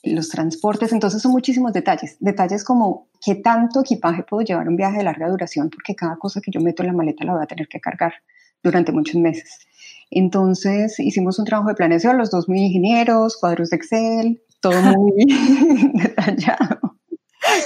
[0.03, 2.17] Los transportes, entonces son muchísimos detalles.
[2.19, 6.41] Detalles como qué tanto equipaje puedo llevar un viaje de larga duración, porque cada cosa
[6.41, 8.13] que yo meto en la maleta la voy a tener que cargar
[8.63, 9.59] durante muchos meses.
[10.09, 15.25] Entonces hicimos un trabajo de planeación, los dos muy ingenieros, cuadros de Excel, todo muy
[15.93, 16.90] detallado.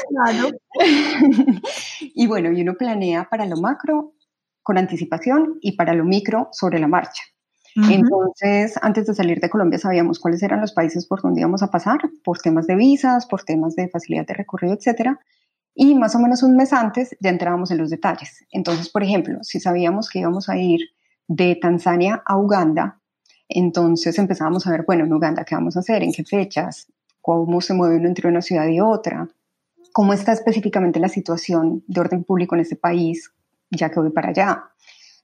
[0.09, 0.51] Claro.
[2.01, 4.13] y bueno, y uno planea para lo macro
[4.63, 7.23] con anticipación y para lo micro sobre la marcha.
[7.75, 11.69] Entonces, antes de salir de Colombia sabíamos cuáles eran los países por donde íbamos a
[11.71, 15.19] pasar, por temas de visas, por temas de facilidad de recorrido, etcétera.
[15.73, 18.45] Y más o menos un mes antes ya entrábamos en los detalles.
[18.51, 20.79] Entonces, por ejemplo, si sabíamos que íbamos a ir
[21.27, 23.01] de Tanzania a Uganda.
[23.49, 26.01] Entonces empezamos a ver, bueno, en Uganda, ¿qué vamos a hacer?
[26.01, 26.87] ¿En qué fechas?
[27.21, 29.27] ¿Cómo se mueve uno entre una ciudad y otra?
[29.95, 33.31] ¿Cómo está específicamente la situación de orden público en ese país,
[33.71, 34.65] ya que voy para allá?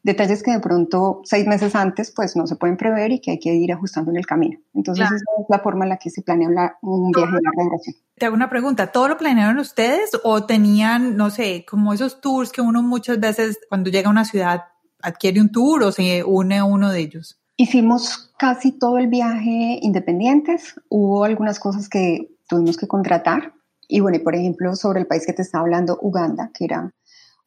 [0.01, 3.39] Detalles que de pronto seis meses antes pues no se pueden prever y que hay
[3.39, 4.59] que ir ajustando en el camino.
[4.73, 7.95] Entonces esa es la forma en la que se planea un viaje de larga duración.
[8.15, 12.53] Te hago una pregunta, ¿todo lo planearon ustedes o tenían, no sé, como esos tours
[12.53, 14.61] que uno muchas veces cuando llega a una ciudad
[15.01, 17.41] adquiere un tour o se une a uno de ellos?
[17.57, 20.79] Hicimos casi todo el viaje independientes.
[20.87, 23.51] Hubo algunas cosas que tuvimos que contratar.
[23.91, 26.93] Y bueno, por ejemplo, sobre el país que te estaba hablando, Uganda, que era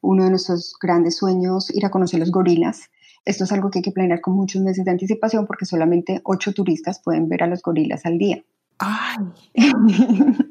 [0.01, 2.91] uno de nuestros grandes sueños, ir a conocer los gorilas.
[3.25, 6.53] Esto es algo que hay que planear con muchos meses de anticipación porque solamente ocho
[6.53, 8.43] turistas pueden ver a los gorilas al día.
[8.77, 9.25] ¡Ay!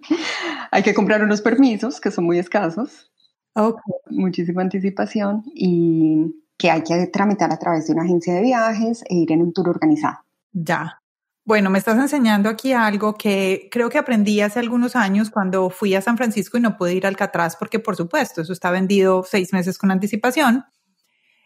[0.72, 3.12] hay que comprar unos permisos que son muy escasos.
[3.54, 3.94] Okay.
[4.10, 9.14] Muchísima anticipación y que hay que tramitar a través de una agencia de viajes e
[9.14, 10.18] ir en un tour organizado.
[10.52, 11.03] Ya.
[11.46, 15.94] Bueno, me estás enseñando aquí algo que creo que aprendí hace algunos años cuando fui
[15.94, 19.24] a San Francisco y no pude ir al Alcatraz porque, por supuesto, eso está vendido
[19.28, 20.64] seis meses con anticipación.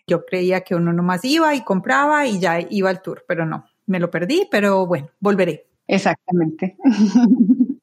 [0.06, 3.64] Yo creía que uno nomás iba y compraba y ya iba al tour, pero no,
[3.86, 5.68] me lo perdí, pero bueno, volveré.
[5.86, 6.76] Exactamente.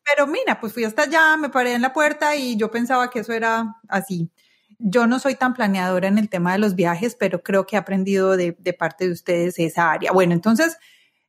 [0.07, 3.19] Pero mira, pues fui hasta allá, me paré en la puerta y yo pensaba que
[3.19, 4.29] eso era así.
[4.77, 7.79] Yo no soy tan planeadora en el tema de los viajes, pero creo que he
[7.79, 10.11] aprendido de, parte de ustedes esa área.
[10.11, 10.77] Bueno, entonces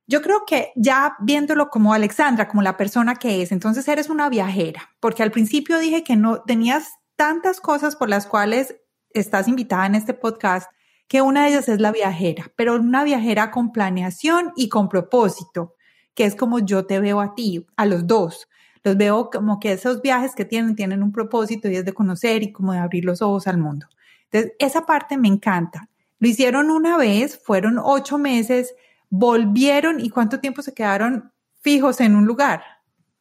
[0.06, 4.28] yo creo que ya viéndolo como Alexandra, como la persona que es, entonces eres una
[4.28, 8.76] viajera, porque al principio dije que no tenías tantas cosas por las cuales
[9.10, 10.70] estás invitada en este podcast,
[11.08, 15.74] que una de ellas es la viajera, pero una viajera con planeación y con propósito,
[16.14, 18.48] que es como yo te veo a ti, a los dos
[18.86, 22.44] los veo como que esos viajes que tienen tienen un propósito y es de conocer
[22.44, 23.88] y como de abrir los ojos al mundo.
[24.30, 25.88] Entonces, esa parte me encanta.
[26.20, 28.76] Lo hicieron una vez, fueron ocho meses,
[29.10, 32.62] volvieron y cuánto tiempo se quedaron fijos en un lugar.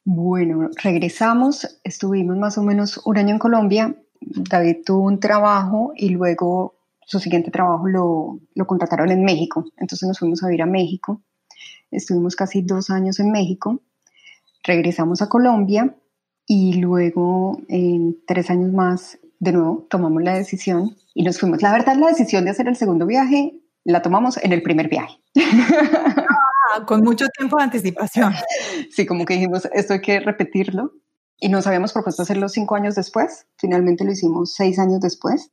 [0.04, 3.96] Bueno, regresamos, estuvimos más o menos un año en Colombia.
[4.20, 9.66] David tuvo un trabajo y luego su siguiente trabajo lo, lo contrataron en México.
[9.78, 11.22] Entonces nos fuimos a ir a México.
[11.92, 13.82] Estuvimos casi dos años en México
[14.66, 15.96] regresamos a Colombia
[16.46, 21.62] y luego en tres años más de nuevo tomamos la decisión y nos fuimos.
[21.62, 23.54] La verdad, la decisión de hacer el segundo viaje
[23.86, 25.18] la tomamos en el primer viaje.
[26.74, 28.34] Ah, con mucho tiempo de anticipación.
[28.92, 30.92] Sí, como que dijimos, esto hay que repetirlo.
[31.40, 33.46] Y nos habíamos propuesto hacerlo cinco años después.
[33.58, 35.52] Finalmente lo hicimos seis años después,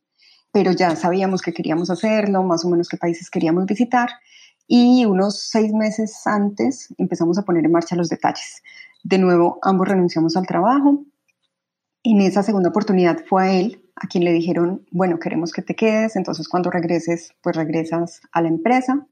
[0.52, 4.08] pero ya sabíamos que queríamos hacerlo, más o menos qué países queríamos visitar
[4.66, 8.62] y unos seis meses antes empezamos a poner en marcha los detalles.
[9.02, 11.04] De nuevo, ambos renunciamos al trabajo.
[12.02, 15.74] En esa segunda oportunidad fue a él a quien le dijeron, bueno, queremos que te
[15.74, 19.06] quedes, entonces cuando regreses, pues regresas a la empresa.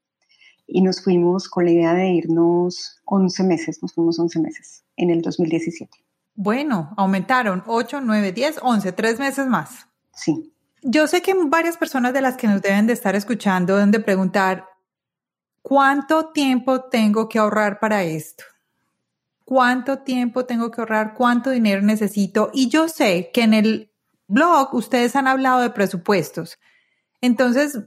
[0.67, 5.11] Y nos fuimos con la idea de irnos 11 meses, nos fuimos 11 meses en
[5.11, 5.91] el 2017.
[6.35, 9.89] Bueno, aumentaron 8, 9, 10, 11, tres meses más.
[10.15, 10.55] Sí.
[10.83, 14.01] Yo sé que varias personas de las que nos deben de estar escuchando deben de
[14.01, 14.65] preguntar,
[15.61, 18.45] ¿cuánto tiempo tengo que ahorrar para esto?
[19.45, 21.15] ¿Cuánto tiempo tengo que ahorrar?
[21.15, 22.51] ¿Cuánto dinero necesito?
[22.55, 23.90] Y yo sé que en el
[24.31, 26.59] blog ustedes han hablado de presupuestos.
[27.21, 27.79] Entonces,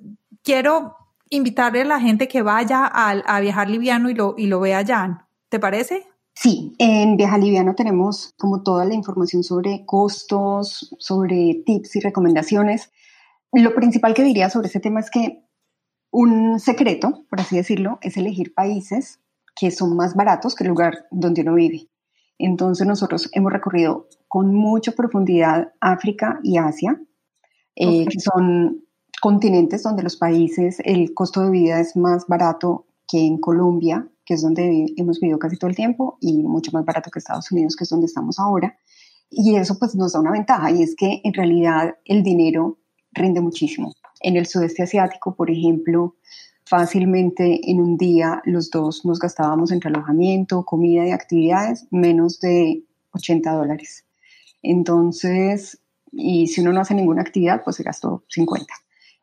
[0.43, 0.95] quiero
[1.29, 5.27] invitarle a la gente que vaya a, viajar liviano y lo, y lo vea allá.
[5.49, 6.06] ¿Te parece?
[6.36, 12.91] Sí, en Viaja Liviano tenemos como toda la información sobre costos, sobre tips y recomendaciones.
[13.51, 15.43] Lo principal que diría sobre ese tema es que
[16.12, 19.19] un secreto, por así decirlo, es elegir países
[19.56, 21.88] que son más baratos que el lugar donde uno vive.
[22.39, 27.00] Entonces nosotros hemos recorrido con mucha profundidad África y Asia,
[27.76, 28.84] eh, que son
[29.22, 34.34] continentes donde los países, el costo de vida es más barato que en Colombia, que
[34.34, 37.76] es donde hemos vivido casi todo el tiempo, y mucho más barato que Estados Unidos,
[37.76, 38.76] que es donde estamos ahora.
[39.30, 42.80] Y eso pues nos da una ventaja, y es que en realidad el dinero
[43.12, 43.93] rinde muchísimo.
[44.19, 46.15] En el sudeste asiático, por ejemplo,
[46.65, 52.84] fácilmente en un día los dos nos gastábamos entre alojamiento, comida y actividades menos de
[53.12, 54.06] 80 dólares.
[54.63, 55.80] Entonces,
[56.12, 58.65] y si uno no hace ninguna actividad, pues se gastó 50.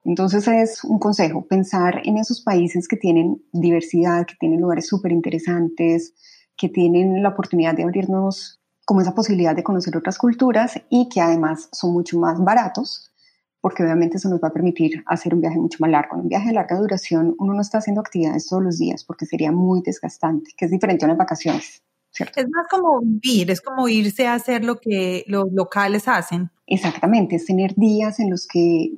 [0.05, 5.12] Entonces es un consejo, pensar en esos países que tienen diversidad, que tienen lugares súper
[5.12, 6.14] interesantes,
[6.57, 11.20] que tienen la oportunidad de abrirnos como esa posibilidad de conocer otras culturas y que
[11.20, 13.12] además son mucho más baratos,
[13.61, 16.16] porque obviamente eso nos va a permitir hacer un viaje mucho más largo.
[16.16, 19.26] En un viaje de larga duración uno no está haciendo actividades todos los días porque
[19.26, 21.83] sería muy desgastante, que es diferente a las vacaciones.
[22.11, 22.40] ¿Cierto?
[22.40, 26.51] Es más como vivir, es como irse a hacer lo que los locales hacen.
[26.66, 28.92] Exactamente, es tener días en los que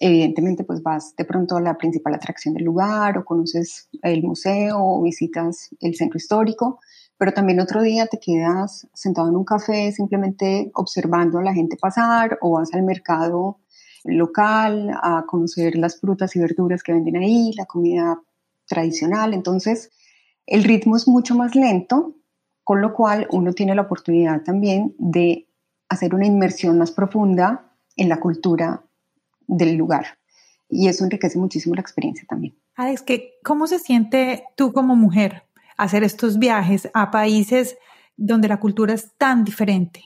[0.00, 4.78] evidentemente pues vas de pronto a la principal atracción del lugar o conoces el museo
[4.78, 6.80] o visitas el centro histórico,
[7.18, 11.76] pero también otro día te quedas sentado en un café simplemente observando a la gente
[11.80, 13.58] pasar o vas al mercado
[14.04, 18.20] local a conocer las frutas y verduras que venden ahí, la comida
[18.66, 19.34] tradicional.
[19.34, 19.90] Entonces,
[20.46, 22.14] el ritmo es mucho más lento,
[22.66, 25.46] con lo cual uno tiene la oportunidad también de
[25.88, 28.84] hacer una inmersión más profunda en la cultura
[29.46, 30.18] del lugar.
[30.68, 32.58] Y eso enriquece muchísimo la experiencia también.
[32.74, 33.04] Alex,
[33.44, 35.44] ¿cómo se siente tú como mujer
[35.76, 37.78] hacer estos viajes a países
[38.16, 40.02] donde la cultura es tan diferente?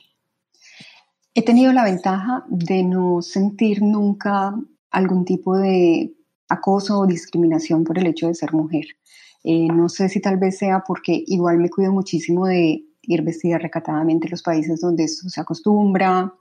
[1.33, 4.53] He tenido la ventaja de no sentir nunca
[4.91, 6.13] algún tipo de
[6.47, 8.85] acoso o discriminación por el hecho de ser mujer.
[9.43, 13.57] Eh, no sé si tal vez sea porque igual me cuido muchísimo de ir vestida
[13.57, 16.33] recatadamente en los países donde esto se acostumbra,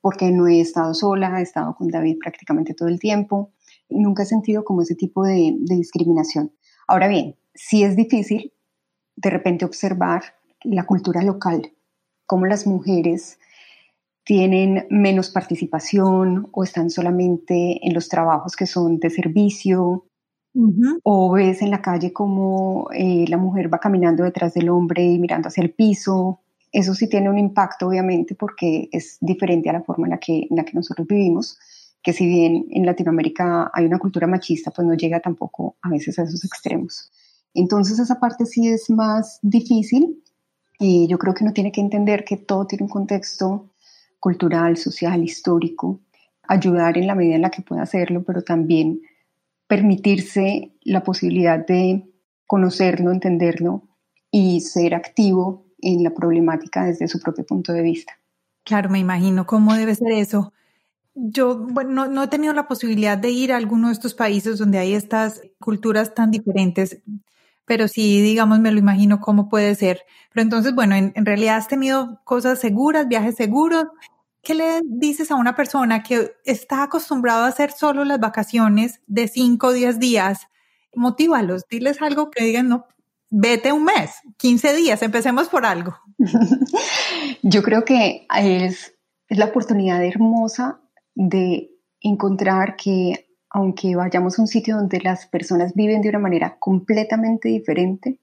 [0.00, 3.52] porque no he estado sola, he estado con David prácticamente todo el tiempo
[3.88, 6.52] nunca he sentido como ese tipo de, de discriminación.
[6.86, 8.52] Ahora bien, sí es difícil
[9.16, 10.22] de repente observar
[10.62, 11.72] la cultura local,
[12.26, 13.38] cómo las mujeres
[14.24, 20.06] tienen menos participación o están solamente en los trabajos que son de servicio,
[21.02, 25.18] o ves en la calle como eh, la mujer va caminando detrás del hombre y
[25.18, 26.40] mirando hacia el piso.
[26.72, 30.46] Eso sí tiene un impacto, obviamente, porque es diferente a la forma en la que,
[30.50, 31.58] en la que nosotros vivimos,
[32.02, 36.18] que si bien en Latinoamérica hay una cultura machista, pues no llega tampoco a veces
[36.18, 37.10] a esos extremos.
[37.54, 40.22] Entonces esa parte sí es más difícil
[40.78, 43.70] y yo creo que uno tiene que entender que todo tiene un contexto
[44.20, 46.00] cultural, social, histórico,
[46.46, 49.00] ayudar en la medida en la que pueda hacerlo, pero también
[49.68, 52.10] permitirse la posibilidad de
[52.46, 53.84] conocerlo, entenderlo
[54.30, 58.14] y ser activo en la problemática desde su propio punto de vista.
[58.64, 60.52] Claro, me imagino cómo debe ser eso.
[61.14, 64.78] Yo bueno, no, he tenido la posibilidad de ir a alguno de estos países donde
[64.78, 67.02] hay estas culturas tan diferentes,
[67.64, 70.02] pero sí, digamos, me lo imagino cómo puede ser.
[70.32, 73.86] Pero entonces, bueno, en, en realidad has tenido cosas seguras, viajes seguros.
[74.48, 79.28] ¿Qué le dices a una persona que está acostumbrado a hacer solo las vacaciones de
[79.28, 80.46] 5 o 10 días?
[80.94, 82.86] Motívalos, diles algo que digan, no,
[83.28, 85.98] vete un mes, 15 días, empecemos por algo.
[87.42, 88.94] Yo creo que es,
[89.28, 90.80] es la oportunidad hermosa
[91.14, 96.56] de encontrar que aunque vayamos a un sitio donde las personas viven de una manera
[96.58, 98.18] completamente diferente,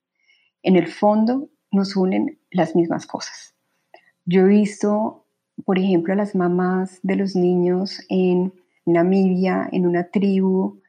[0.64, 3.54] en el fondo nos unen las mismas cosas.
[4.26, 5.25] Yo he visto,
[5.64, 8.54] por ejemplo, a las mamás de los niños en
[8.86, 10.82] Namibia, en una tribu,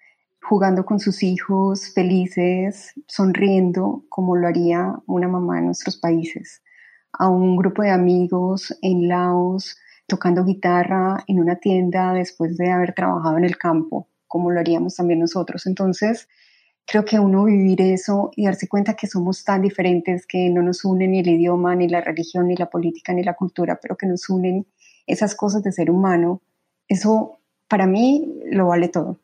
[0.42, 6.62] jugando con sus hijos, felices, sonriendo, como lo haría una mamá en nuestros países,
[7.12, 9.76] a un grupo de amigos en Laos,
[10.06, 14.94] tocando guitarra en una tienda después de haber trabajado en el campo, como lo haríamos
[14.94, 15.66] también nosotros.
[15.66, 16.28] Entonces,
[16.86, 20.84] creo que uno vivir eso y darse cuenta que somos tan diferentes, que no nos
[20.84, 24.06] unen ni el idioma, ni la religión, ni la política, ni la cultura, pero que
[24.06, 24.66] nos unen
[25.06, 26.42] esas cosas de ser humano,
[26.88, 29.20] eso para mí lo vale todo.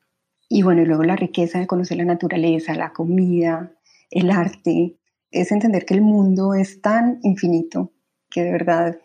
[0.49, 3.73] Y bueno, y luego la riqueza de conocer la naturaleza, la comida,
[4.11, 4.97] el arte,
[5.31, 7.93] es entender que el mundo es tan infinito
[8.29, 8.99] que de verdad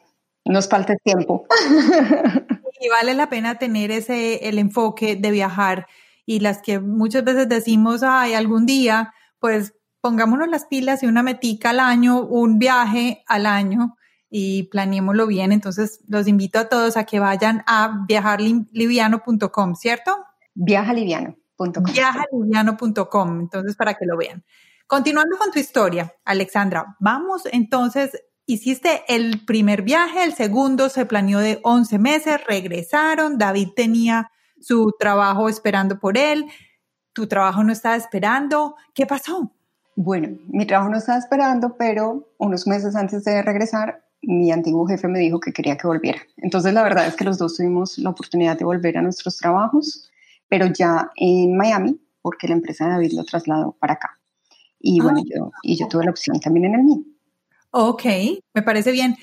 [0.45, 1.45] nos falta tiempo.
[2.79, 5.87] Y vale la pena tener ese, el enfoque de viajar
[6.27, 11.23] y las que muchas veces decimos, ay, algún día, pues pongámonos las pilas y una
[11.23, 13.95] metica al año, un viaje al año
[14.29, 15.53] y planeémoslo bien.
[15.53, 20.17] Entonces, los invito a todos a que vayan a viajarliviano.com, ¿cierto?
[20.53, 21.83] Viajaliviano.com.
[21.93, 24.43] Viajaliviano.com, entonces para que lo vean.
[24.85, 31.39] Continuando con tu historia, Alexandra, vamos entonces, hiciste el primer viaje, el segundo se planeó
[31.39, 36.45] de 11 meses, regresaron, David tenía su trabajo esperando por él,
[37.13, 39.51] tu trabajo no estaba esperando, ¿qué pasó?
[39.95, 45.07] Bueno, mi trabajo no estaba esperando, pero unos meses antes de regresar, mi antiguo jefe
[45.07, 46.19] me dijo que quería que volviera.
[46.37, 50.11] Entonces, la verdad es que los dos tuvimos la oportunidad de volver a nuestros trabajos
[50.49, 54.19] pero ya en Miami, porque la empresa de David lo trasladó para acá.
[54.79, 55.29] Y bueno, ah.
[55.33, 57.03] yo, y yo tuve la opción también en el mío.
[57.71, 58.03] Ok,
[58.53, 59.15] me parece bien.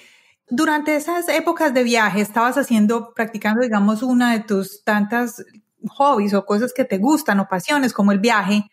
[0.49, 5.43] Durante esas épocas de viaje, estabas haciendo, practicando, digamos, una de tus tantas
[5.89, 8.65] hobbies o cosas que te gustan o pasiones como el viaje.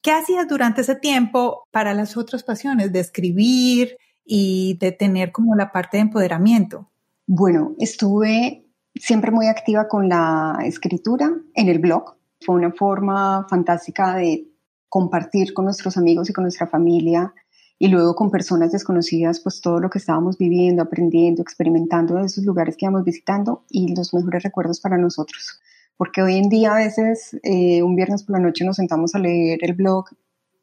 [0.00, 5.54] ¿Qué hacías durante ese tiempo para las otras pasiones de escribir y de tener como
[5.54, 6.90] la parte de empoderamiento?
[7.26, 8.64] Bueno, estuve
[8.94, 12.16] siempre muy activa con la escritura en el blog.
[12.40, 14.48] Fue una forma fantástica de
[14.88, 17.34] compartir con nuestros amigos y con nuestra familia
[17.78, 22.44] y luego con personas desconocidas, pues todo lo que estábamos viviendo, aprendiendo, experimentando de esos
[22.44, 25.60] lugares que íbamos visitando y los mejores recuerdos para nosotros.
[25.96, 29.18] Porque hoy en día a veces eh, un viernes por la noche nos sentamos a
[29.18, 30.06] leer el blog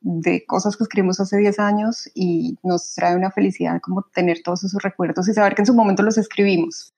[0.02, 4.64] de cosas que escribimos hace 10 años y nos trae una felicidad como tener todos
[4.64, 6.94] esos recuerdos y saber que en su momento los escribimos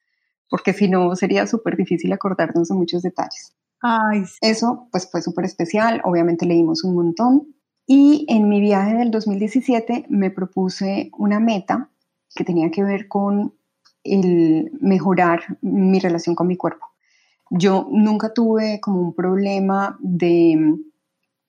[0.50, 3.54] porque si no sería súper difícil acordarnos de muchos detalles.
[3.82, 7.56] Ay, Eso pues fue súper especial, obviamente leímos un montón
[7.88, 11.90] y en mi viaje del 2017 me propuse una meta
[12.36, 13.54] que tenía que ver con
[14.04, 16.86] el mejorar mi relación con mi cuerpo.
[17.50, 20.76] Yo nunca tuve como un problema de,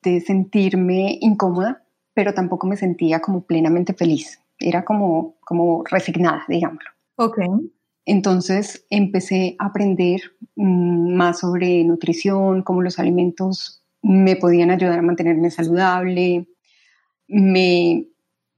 [0.03, 1.83] de sentirme incómoda,
[2.15, 4.41] pero tampoco me sentía como plenamente feliz.
[4.61, 6.91] Era como, como resignada, digámoslo.
[7.17, 7.39] Ok.
[8.05, 10.21] Entonces empecé a aprender
[10.55, 16.47] mm, más sobre nutrición, cómo los alimentos me podían ayudar a mantenerme saludable.
[17.27, 18.07] Me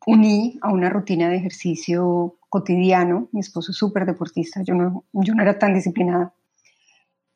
[0.06, 3.28] uní a una rutina de ejercicio cotidiano.
[3.32, 6.34] Mi esposo es súper deportista, yo no, yo no era tan disciplinada.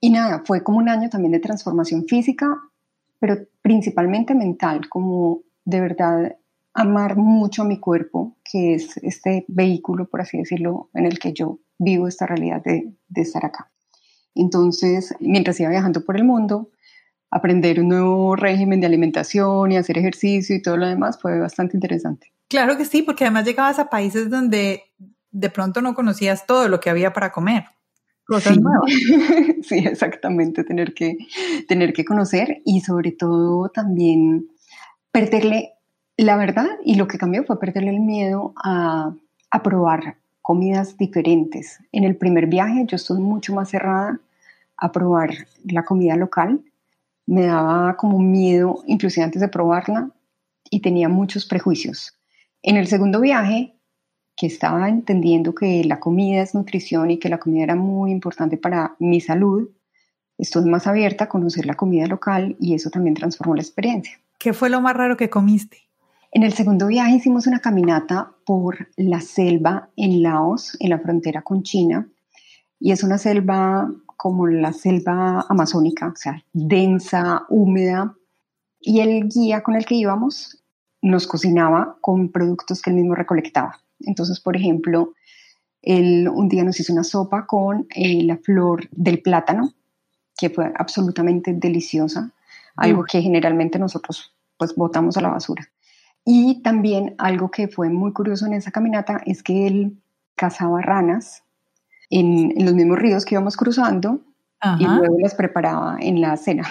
[0.01, 2.61] Y nada, fue como un año también de transformación física,
[3.19, 6.37] pero principalmente mental, como de verdad
[6.75, 11.33] amar mucho a mi cuerpo, que es este vehículo, por así decirlo, en el que
[11.33, 13.71] yo vivo esta realidad de, estar acá.
[14.35, 16.71] Entonces, mientras iba viajando por el mundo,
[17.35, 21.77] aprender un nuevo régimen de alimentación y hacer ejercicio y todo lo demás fue bastante
[21.77, 22.33] interesante.
[22.49, 24.85] Claro que sí, porque además llegabas a países donde
[25.33, 27.65] de pronto no conocías todo lo que había para comer.
[28.25, 28.61] Cosas sí.
[28.61, 28.93] nuevas.
[29.69, 31.19] sí, exactamente, tener que,
[31.67, 34.47] tener que conocer y sobre todo también
[35.11, 35.73] perderle
[36.17, 39.13] la verdad y lo que cambió fue perderle el miedo a,
[39.51, 41.81] a probar comidas diferentes.
[41.91, 44.21] En el primer viaje yo estuve mucho más cerrada
[44.77, 45.31] a probar
[45.65, 46.61] la comida local.
[47.27, 50.11] Me daba como miedo, inclusive antes de probarla,
[50.71, 52.19] y tenía muchos prejuicios.
[52.63, 53.75] En el segundo viaje,
[54.37, 58.57] que estaba entendiendo que la comida es nutrición y que la comida era muy importante
[58.57, 59.69] para mi salud,
[60.39, 64.19] estuve más abierta a conocer la comida local y eso también transformó la experiencia.
[64.39, 65.79] ¿Qué fue lo más raro que comiste?
[66.33, 71.43] En el segundo viaje hicimos una caminata por la selva en Laos, en la frontera
[71.43, 72.09] con China,
[72.81, 78.15] y es una selva como la selva amazónica, o sea, densa, húmeda,
[78.81, 80.63] y el guía con el que íbamos
[81.03, 83.81] nos cocinaba con productos que él mismo recolectaba.
[84.01, 85.13] Entonces, por ejemplo,
[85.83, 89.73] él un día nos hizo una sopa con eh, la flor del plátano,
[90.37, 92.33] que fue absolutamente deliciosa,
[92.77, 95.69] algo que generalmente nosotros pues botamos a la basura.
[96.25, 99.99] Y también algo que fue muy curioso en esa caminata es que él
[100.35, 101.43] cazaba ranas
[102.11, 104.21] en, los mismos ríos que íbamos cruzando
[104.79, 106.65] y luego las preparaba en la cena.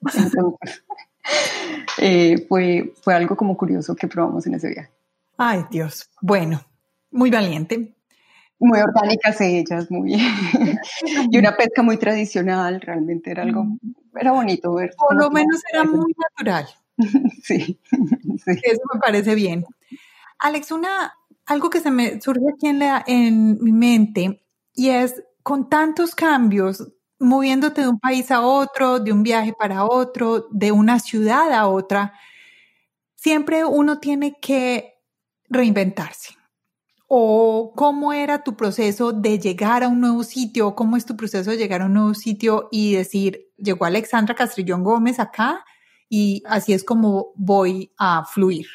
[1.98, 4.90] Eh, fue, fue algo como curioso que probamos en ese viaje.
[5.36, 6.08] Ay, Dios.
[6.22, 6.62] Bueno,
[7.10, 7.94] muy valiente.
[8.58, 10.14] Muy orgánicas ellas, muy...
[11.30, 13.66] y una pesca muy tradicional, realmente era algo,
[14.18, 14.92] era bonito ver.
[14.96, 16.66] Por lo menos era muy natural.
[17.42, 17.78] sí,
[18.44, 18.60] sí.
[18.62, 19.64] Eso me parece bien.
[20.38, 21.12] Alex, una,
[21.46, 24.42] algo que se me surge aquí en, la, en mi mente
[24.80, 29.84] y es con tantos cambios, moviéndote de un país a otro, de un viaje para
[29.84, 32.14] otro, de una ciudad a otra,
[33.14, 34.94] siempre uno tiene que
[35.50, 36.34] reinventarse
[37.08, 41.50] o cómo era tu proceso de llegar a un nuevo sitio, cómo es tu proceso
[41.50, 45.62] de llegar a un nuevo sitio y decir, llegó Alexandra Castrillón Gómez acá
[46.08, 48.66] y así es como voy a fluir.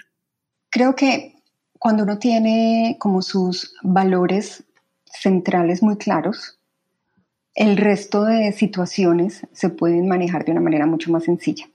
[0.70, 1.42] Creo que
[1.80, 4.64] cuando uno tiene como sus valores
[5.20, 6.60] centrales muy claros,
[7.56, 11.66] el resto de situaciones se pueden manejar de una manera mucho más sencilla.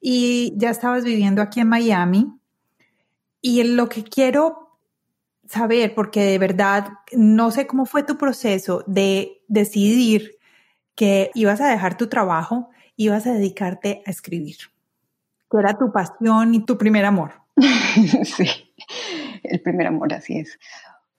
[0.00, 2.32] y ya estabas viviendo aquí en Miami.
[3.42, 4.78] Y lo que quiero
[5.46, 10.38] saber, porque de verdad no sé cómo fue tu proceso de decidir
[10.94, 14.56] que ibas a dejar tu trabajo, ibas a dedicarte a escribir,
[15.50, 17.32] que era tu pasión y tu primer amor.
[18.24, 18.48] sí,
[19.42, 20.58] el primer amor, así es.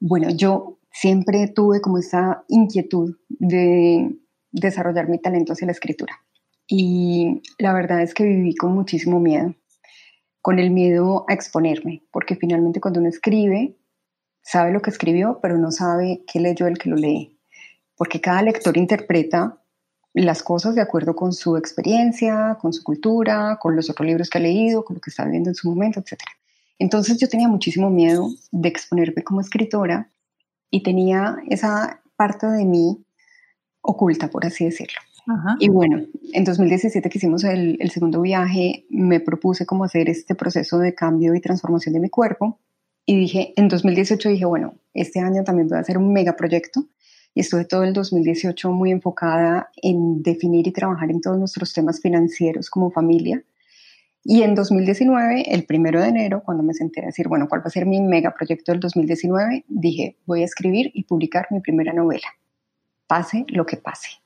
[0.04, 4.18] Bueno, yo siempre tuve como esa inquietud de
[4.52, 6.16] desarrollar mi talento hacia la escritura.
[6.68, 9.54] Y la verdad es que viví con muchísimo miedo,
[10.41, 13.78] con el miedo a exponerme, porque finalmente cuando uno escribe,
[14.41, 17.39] sabe lo que escribió, pero no sabe qué leyó el que lo lee,
[17.95, 19.62] porque cada lector interpreta
[20.16, 24.39] las cosas de acuerdo con su experiencia, con su cultura, con los otros libros que
[24.39, 26.22] ha leído, con lo que está viviendo en su momento, etc.
[26.80, 30.11] Entonces yo tenía muchísimo miedo de exponerme como escritora
[30.69, 33.03] y tenía esa parte de mí
[33.82, 34.99] oculta, por así decirlo.
[35.59, 36.03] Y bueno,
[36.34, 40.95] en 2017 que hicimos el, el, segundo viaje, me propuse como hacer este proceso de
[40.95, 42.59] cambio y transformación de mi cuerpo.
[43.05, 46.86] Y dije, en 2018 dije, bueno, este año también voy a hacer un megaproyecto.
[47.34, 52.01] Y estuve todo el 2018 muy enfocada en definir y trabajar en todos nuestros temas
[52.01, 53.43] financieros como familia.
[54.24, 57.65] Y en 2019, el primero de enero, cuando me senté a decir, bueno, ¿cuál va
[57.65, 59.65] a ser mi megaproyecto del 2019?
[59.67, 62.28] Dije, voy a escribir y publicar mi primera novela,
[63.07, 64.22] pase lo que pase.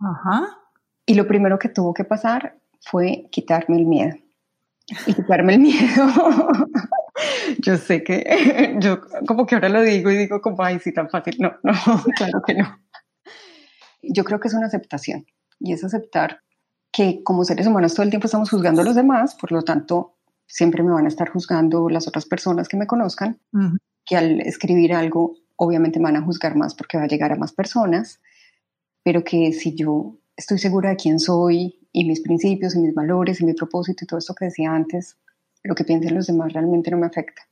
[0.00, 0.58] Ajá.
[1.04, 4.16] Y lo primero que tuvo que pasar fue quitarme el miedo.
[5.06, 6.06] Y quitarme el miedo.
[7.58, 11.10] yo sé que, yo como que ahora lo digo y digo como, ay, sí, tan
[11.10, 11.36] fácil.
[11.38, 11.72] No, no,
[12.16, 12.78] claro que no.
[14.02, 15.26] Yo creo que es una aceptación.
[15.58, 16.40] Y es aceptar
[16.96, 20.14] que como seres humanos todo el tiempo estamos juzgando a los demás, por lo tanto,
[20.46, 23.38] siempre me van a estar juzgando las otras personas que me conozcan,
[24.04, 27.36] que al escribir algo, obviamente me van a juzgar más porque va a llegar a
[27.36, 28.20] más personas
[29.06, 33.40] pero que si yo estoy segura de quién soy y mis principios y mis valores
[33.40, 35.16] y mi propósito y todo esto que decía antes,
[35.62, 37.42] lo que piensen los demás realmente no me afecta.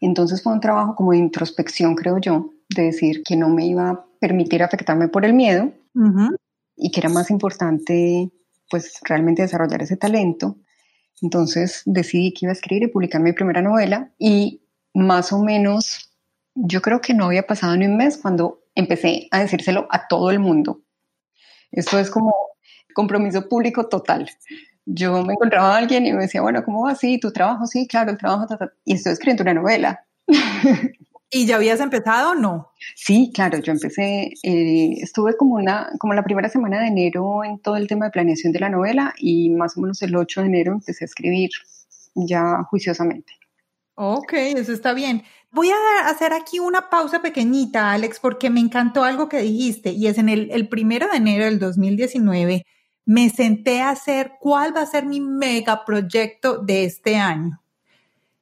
[0.00, 3.88] Entonces fue un trabajo como de introspección, creo yo, de decir que no me iba
[3.88, 5.70] a permitir afectarme por el miedo
[6.74, 8.32] y que era más importante
[8.70, 10.58] pues realmente desarrollar ese talento.
[11.22, 14.62] Entonces decidí que iba a escribir y publicar mi primera novela y
[14.94, 16.10] más o menos
[16.54, 20.30] yo creo que no había pasado ni un mes cuando empecé a decírselo a todo
[20.30, 20.82] el mundo.
[21.72, 22.32] Esto es como
[22.94, 24.30] compromiso público total.
[24.86, 26.92] Yo me encontraba a alguien y me decía, bueno, ¿cómo va?
[26.92, 28.46] así tu trabajo, sí, claro, el trabajo,
[28.84, 30.06] y estoy escribiendo una novela.
[31.36, 32.70] ¿Y ya habías empezado o no?
[32.94, 37.58] Sí, claro, yo empecé, eh, estuve como, una, como la primera semana de enero en
[37.58, 40.46] todo el tema de planeación de la novela y más o menos el 8 de
[40.46, 41.50] enero empecé a escribir
[42.14, 43.32] ya juiciosamente.
[43.96, 45.24] Ok, eso está bien.
[45.50, 50.06] Voy a hacer aquí una pausa pequeñita, Alex, porque me encantó algo que dijiste y
[50.06, 52.64] es en el, el primero de enero del 2019
[53.06, 57.60] me senté a hacer cuál va a ser mi megaproyecto de este año.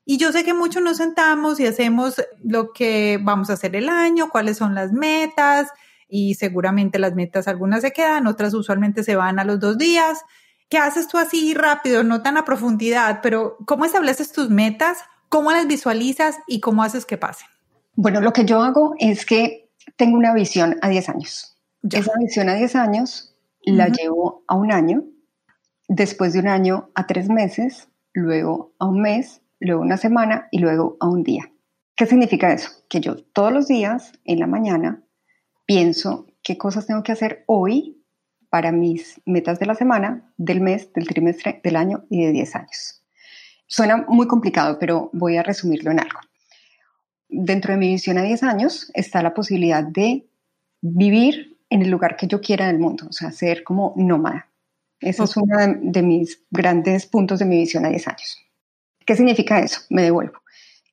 [0.04, 3.88] Y yo sé que muchos nos sentamos y hacemos lo que vamos a hacer el
[3.88, 5.68] año, cuáles son las metas,
[6.08, 10.22] y seguramente las metas algunas se quedan, otras usualmente se van a los dos días.
[10.68, 14.98] ¿Qué haces tú así rápido, no tan a profundidad, pero cómo estableces tus metas,
[15.28, 17.48] cómo las visualizas y cómo haces que pasen?
[17.94, 21.56] Bueno, lo que yo hago es que tengo una visión a 10 años.
[21.90, 23.34] Esa visión a 10 años
[23.64, 25.04] la llevo a un año,
[25.88, 30.58] después de un año a tres meses, luego a un mes, luego una semana y
[30.58, 31.50] luego a un día.
[31.96, 32.70] ¿Qué significa eso?
[32.88, 35.02] Que yo todos los días en la mañana
[35.66, 38.02] pienso qué cosas tengo que hacer hoy
[38.50, 42.56] para mis metas de la semana, del mes, del trimestre, del año y de 10
[42.56, 43.02] años.
[43.66, 46.20] Suena muy complicado, pero voy a resumirlo en algo.
[47.28, 50.26] Dentro de mi visión a 10 años está la posibilidad de
[50.82, 54.50] vivir en el lugar que yo quiera del mundo, o sea, ser como nómada.
[55.00, 58.51] Ese es uno de, de mis grandes puntos de mi visión a 10 años.
[59.06, 59.80] ¿Qué significa eso?
[59.90, 60.40] Me devuelvo.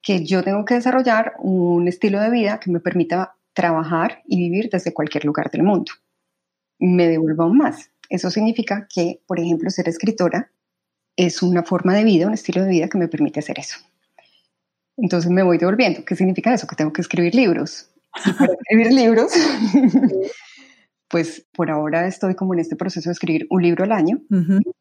[0.02, 4.70] Que yo tengo que desarrollar un estilo de vida que me permita trabajar y vivir
[4.72, 5.92] desde cualquier lugar del mundo.
[6.80, 7.92] Me devuelvo aún más.
[8.10, 10.52] Eso significa que, por ejemplo, ser escritora
[11.16, 13.78] es una forma de vida, un estilo de vida que me permite hacer eso.
[14.98, 16.04] Entonces me voy devolviendo.
[16.06, 16.68] ¿Qué significa eso?
[16.68, 17.90] Que tengo que escribir libros.
[18.26, 19.32] Y para escribir libros,
[21.10, 24.22] pues por ahora estoy como en este proceso de escribir un libro al año.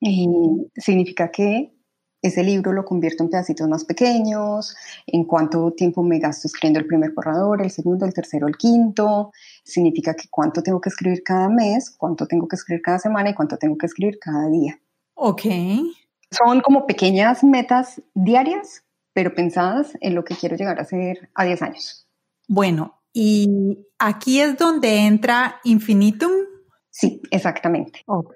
[0.01, 0.29] Y
[0.77, 1.73] significa que
[2.21, 6.87] ese libro lo convierto en pedacitos más pequeños, en cuánto tiempo me gasto escribiendo el
[6.87, 9.33] primer borrador, el segundo, el tercero, el quinto,
[9.65, 13.35] significa que cuánto tengo que escribir cada mes, cuánto tengo que escribir cada semana y
[13.35, 14.81] cuánto tengo que escribir cada día.
[15.15, 15.43] Ok.
[16.31, 21.45] Son como pequeñas metas diarias, pero pensadas en lo que quiero llegar a ser a
[21.45, 22.07] 10 años.
[22.49, 26.33] Bueno, y aquí es donde entra Infinitum.
[26.91, 28.03] Sí, exactamente.
[28.07, 28.35] Ok.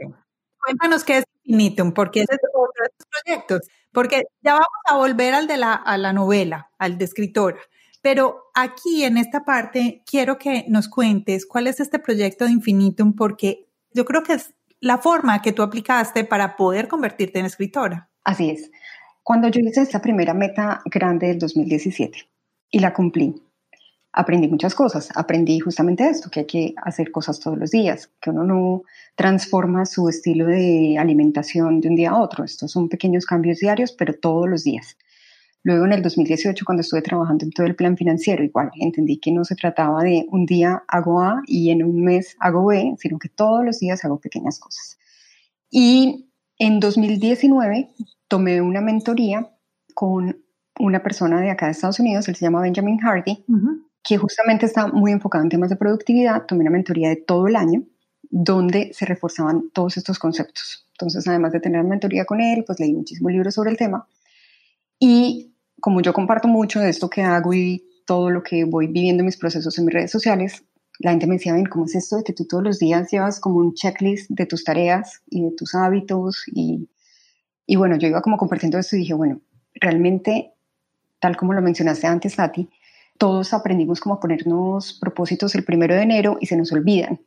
[0.65, 3.61] Cuéntanos qué es Infinitum, porque ese es otro de tus proyectos.
[3.93, 7.59] Porque ya vamos a volver al de la, a la novela, al de escritora.
[8.01, 13.15] Pero aquí en esta parte quiero que nos cuentes cuál es este proyecto de Infinitum,
[13.15, 18.11] porque yo creo que es la forma que tú aplicaste para poder convertirte en escritora.
[18.25, 18.71] Así es.
[19.23, 22.29] Cuando yo hice esta primera meta grande del 2017
[22.71, 23.41] y la cumplí,
[24.13, 25.09] aprendí muchas cosas.
[25.15, 28.83] Aprendí justamente esto, que hay que hacer cosas todos los días, que uno no
[29.17, 32.45] transforma su estilo de alimentación de un día a otro.
[32.45, 34.97] Estos son pequeños cambios diarios, pero todos los días.
[35.65, 39.31] Luego en el 2018, cuando estuve trabajando en todo el plan financiero, igual entendí que
[39.31, 43.19] no se trataba de un día hago A y en un mes hago B, sino
[43.19, 44.99] que todos los días hago pequeñas cosas.
[45.71, 47.91] Y en 2019
[48.27, 49.51] tomé una mentoría
[49.95, 50.43] con
[50.81, 53.45] una persona de acá de Estados Unidos, él se llama Benjamin Hardy,
[54.03, 57.57] que justamente está muy enfocado en temas de productividad, tomé una mentoría de todo el
[57.57, 57.85] año,
[58.31, 60.89] donde se reforzaban todos estos conceptos.
[60.93, 64.07] Entonces, además de tener mentoría con él, pues leí muchísimos libros sobre el tema.
[64.99, 69.23] Y como yo comparto mucho de esto que hago y todo lo que voy viviendo
[69.23, 70.65] en mis procesos en mis redes sociales,
[70.99, 73.41] la gente me decía, ven, ¿cómo es esto de que tú todos los días llevas
[73.41, 76.45] como un checklist de tus tareas y de tus hábitos?
[76.47, 76.89] Y,
[77.67, 79.41] y bueno, yo iba como compartiendo esto y dije, bueno,
[79.75, 80.53] realmente,
[81.21, 82.69] tal como lo mencionaste antes, Tati,
[83.19, 87.21] todos aprendimos como a ponernos propósitos el primero de enero y se nos olvidan.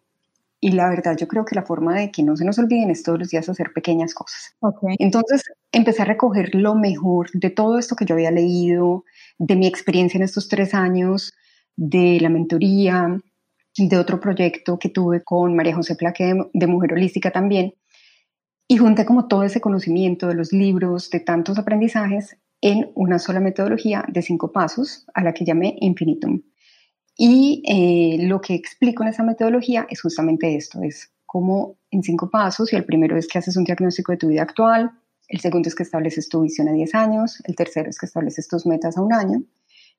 [0.60, 3.04] Y la verdad, yo creo que la forma de que no se nos olviden es
[3.04, 4.56] todos los días hacer pequeñas cosas.
[4.98, 9.04] Entonces, empecé a recoger lo mejor de todo esto que yo había leído,
[9.38, 11.34] de mi experiencia en estos tres años,
[11.76, 13.20] de la mentoría,
[13.78, 17.76] de otro proyecto que tuve con María José Plaque de, de Mujer Holística también.
[18.68, 23.39] Y junté como todo ese conocimiento de los libros, de tantos aprendizajes en una sola
[23.39, 26.41] metodología de cinco pasos a la que llamé Infinitum.
[27.16, 32.32] Y eh, lo que explico en esa metodología es justamente esto, es como en cinco
[32.32, 34.89] pasos, y el primero es que haces un diagnóstico de tu vida actual,
[35.28, 38.47] el segundo es que estableces tu visión a 10 años, el tercero es que estableces
[38.47, 39.43] tus metas a un año,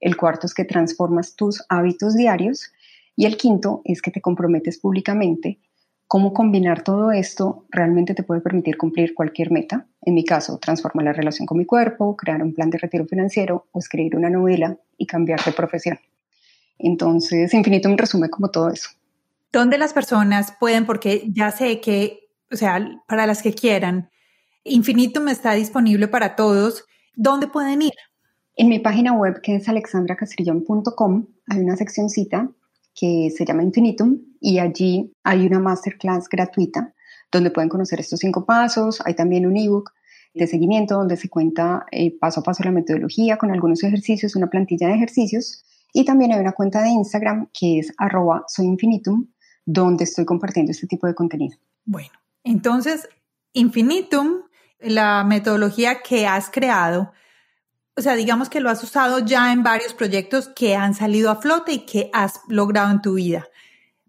[0.00, 2.72] el cuarto es que transformas tus hábitos diarios
[3.14, 5.60] y el quinto es que te comprometes públicamente
[6.08, 9.86] cómo combinar todo esto realmente te puede permitir cumplir cualquier meta.
[10.06, 13.66] En mi caso, transformar la relación con mi cuerpo, crear un plan de retiro financiero
[13.72, 15.98] o escribir una novela y cambiar de profesión.
[16.78, 18.88] Entonces, Infinito me resume como todo eso.
[19.50, 24.08] ¿Dónde las personas pueden, porque ya sé que, o sea, para las que quieran,
[24.62, 26.84] Infinitum está disponible para todos,
[27.16, 27.94] ¿dónde pueden ir?
[28.54, 32.48] En mi página web, que es alexandracastrillón.com, hay una seccióncita
[32.94, 36.94] que se llama Infinitum y allí hay una masterclass gratuita
[37.32, 39.02] donde pueden conocer estos cinco pasos.
[39.04, 39.92] Hay también un ebook
[40.36, 44.48] de seguimiento donde se cuenta eh, paso a paso la metodología con algunos ejercicios, una
[44.48, 45.64] plantilla de ejercicios.
[45.92, 49.28] Y también hay una cuenta de Instagram que es arroba soyinfinitum,
[49.64, 51.56] donde estoy compartiendo este tipo de contenido.
[51.84, 52.12] Bueno,
[52.44, 53.08] entonces,
[53.52, 54.42] Infinitum,
[54.78, 57.12] la metodología que has creado,
[57.96, 61.36] o sea, digamos que lo has usado ya en varios proyectos que han salido a
[61.36, 63.48] flote y que has logrado en tu vida.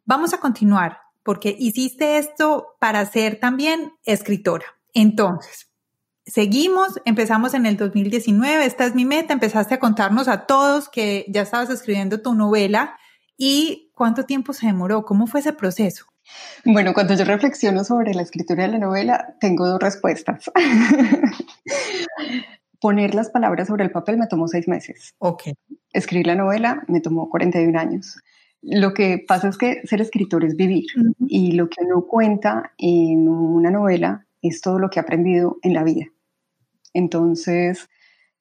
[0.05, 4.65] Vamos a continuar porque hiciste esto para ser también escritora.
[4.93, 5.66] Entonces,
[6.27, 11.25] seguimos, empezamos en el 2019, esta es mi meta, empezaste a contarnos a todos que
[11.29, 12.97] ya estabas escribiendo tu novela
[13.37, 16.05] y cuánto tiempo se demoró, cómo fue ese proceso.
[16.65, 20.51] Bueno, cuando yo reflexiono sobre la escritura de la novela, tengo dos respuestas.
[22.81, 25.15] Poner las palabras sobre el papel me tomó seis meses.
[25.19, 25.43] Ok.
[25.93, 28.17] Escribir la novela me tomó 41 años.
[28.61, 30.85] Lo que pasa es que ser escritor es vivir
[31.27, 35.73] y lo que uno cuenta en una novela es todo lo que ha aprendido en
[35.73, 36.07] la vida.
[36.97, 37.89] Entonces,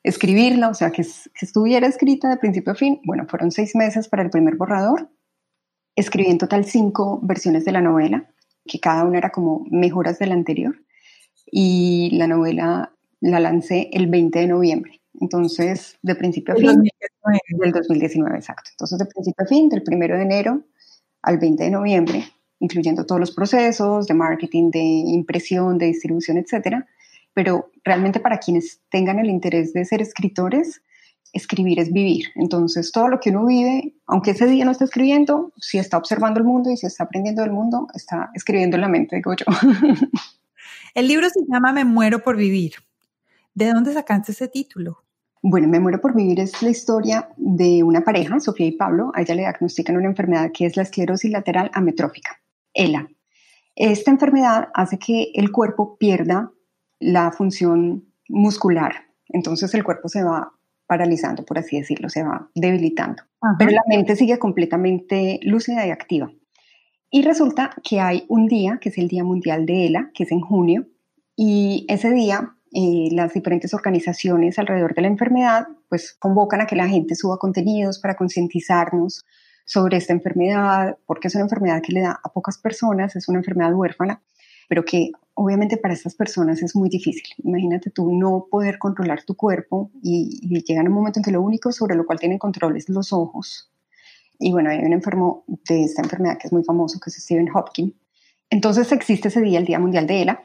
[0.02, 4.08] escribirla, o sea, que, que estuviera escrita de principio a fin, bueno, fueron seis meses
[4.08, 5.10] para el primer borrador.
[5.94, 8.30] Escribí en total cinco versiones de la novela,
[8.66, 10.74] que cada una era como mejoras de la anterior.
[11.52, 15.02] Y la novela la lancé el 20 de noviembre.
[15.20, 17.40] Entonces, de principio a fin, 2019.
[17.60, 18.70] del 2019, exacto.
[18.72, 20.64] Entonces, de principio a fin, del 1 de enero
[21.20, 22.24] al 20 de noviembre,
[22.60, 26.86] incluyendo todos los procesos de marketing, de impresión, de distribución, etcétera.
[27.36, 30.80] Pero realmente para quienes tengan el interés de ser escritores,
[31.34, 32.28] escribir es vivir.
[32.34, 36.40] Entonces, todo lo que uno vive, aunque ese día no está escribiendo, si está observando
[36.40, 39.44] el mundo y si está aprendiendo del mundo, está escribiendo en la mente, digo yo.
[40.94, 42.72] El libro se llama Me muero por vivir.
[43.52, 45.02] ¿De dónde sacaste ese título?
[45.42, 49.12] Bueno, Me muero por vivir es la historia de una pareja, Sofía y Pablo.
[49.14, 52.40] A ella le diagnostican una enfermedad que es la esclerosis lateral amiotrófica,
[52.72, 53.10] ELA.
[53.74, 56.50] Esta enfermedad hace que el cuerpo pierda
[56.98, 59.06] la función muscular.
[59.28, 60.52] Entonces el cuerpo se va
[60.86, 63.22] paralizando, por así decirlo, se va debilitando.
[63.58, 66.30] Pero la mente sigue completamente lúcida y activa.
[67.10, 70.32] Y resulta que hay un día, que es el Día Mundial de ELA, que es
[70.32, 70.86] en junio,
[71.36, 76.76] y ese día eh, las diferentes organizaciones alrededor de la enfermedad pues convocan a que
[76.76, 79.24] la gente suba contenidos para concientizarnos
[79.64, 83.38] sobre esta enfermedad, porque es una enfermedad que le da a pocas personas, es una
[83.38, 84.22] enfermedad huérfana,
[84.68, 87.24] pero que obviamente para estas personas es muy difícil.
[87.44, 91.42] Imagínate tú no poder controlar tu cuerpo y, y llega un momento en que lo
[91.42, 93.70] único sobre lo cual tienen control es los ojos.
[94.38, 97.48] Y bueno, hay un enfermo de esta enfermedad que es muy famoso, que es Stephen
[97.54, 97.94] Hopkins.
[98.50, 100.42] Entonces existe ese día, el Día Mundial de ELA,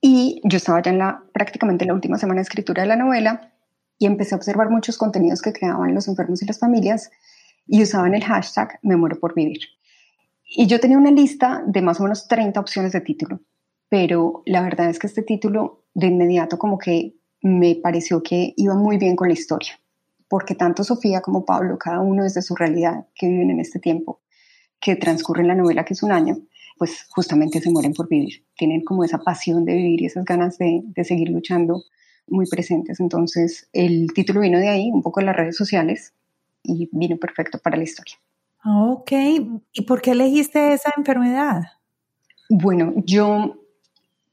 [0.00, 2.96] y yo estaba ya en la, prácticamente en la última semana de escritura de la
[2.96, 3.52] novela
[3.98, 7.10] y empecé a observar muchos contenidos que creaban los enfermos y las familias
[7.66, 9.60] y usaban el hashtag me muero por vivir.
[10.44, 13.40] Y yo tenía una lista de más o menos 30 opciones de título,
[13.88, 18.74] pero la verdad es que este título de inmediato como que me pareció que iba
[18.74, 19.80] muy bien con la historia,
[20.28, 24.20] porque tanto Sofía como Pablo, cada uno desde su realidad que viven en este tiempo,
[24.80, 26.38] que transcurre en la novela que es un año,
[26.78, 28.44] pues justamente se mueren por vivir.
[28.56, 31.82] Tienen como esa pasión de vivir y esas ganas de, de seguir luchando
[32.26, 33.00] muy presentes.
[33.00, 36.14] Entonces, el título vino de ahí, un poco de las redes sociales,
[36.62, 38.16] y vino perfecto para la historia.
[38.64, 39.12] Ok,
[39.72, 41.62] ¿y por qué elegiste esa enfermedad?
[42.48, 43.63] Bueno, yo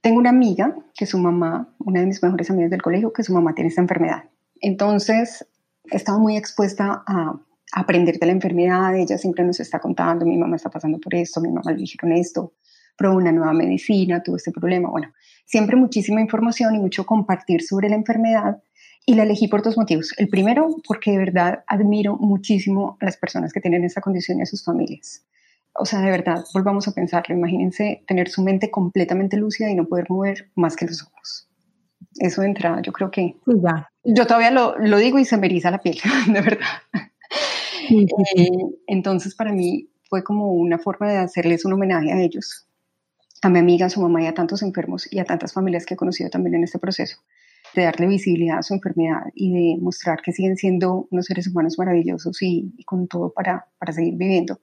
[0.01, 3.33] tengo una amiga que su mamá, una de mis mejores amigas del colegio, que su
[3.33, 4.23] mamá tiene esta enfermedad.
[4.59, 5.47] Entonces,
[5.91, 7.39] he estado muy expuesta a
[7.73, 11.39] aprender de la enfermedad, ella siempre nos está contando, mi mamá está pasando por esto,
[11.39, 12.53] mi mamá le dijeron esto,
[12.97, 15.13] probó una nueva medicina, tuvo este problema, bueno,
[15.45, 18.61] siempre muchísima información y mucho compartir sobre la enfermedad
[19.05, 20.13] y la elegí por dos motivos.
[20.17, 24.41] El primero, porque de verdad admiro muchísimo a las personas que tienen esta condición y
[24.43, 25.25] a sus familias.
[25.73, 27.35] O sea, de verdad, volvamos a pensarlo.
[27.35, 31.49] Imagínense tener su mente completamente lúcida y no poder mover más que los ojos.
[32.19, 33.35] Eso de entrada, yo creo que...
[33.45, 33.89] Ya.
[34.03, 35.97] Yo todavía lo, lo digo y se me eriza la piel,
[36.27, 36.67] de verdad.
[37.89, 38.47] Eh,
[38.87, 42.67] entonces, para mí fue como una forma de hacerles un homenaje a ellos,
[43.41, 45.95] a mi amiga, a su mamá y a tantos enfermos y a tantas familias que
[45.95, 47.17] he conocido también en este proceso,
[47.75, 51.77] de darle visibilidad a su enfermedad y de mostrar que siguen siendo unos seres humanos
[51.77, 54.59] maravillosos y, con todo para, para seguir viviendo.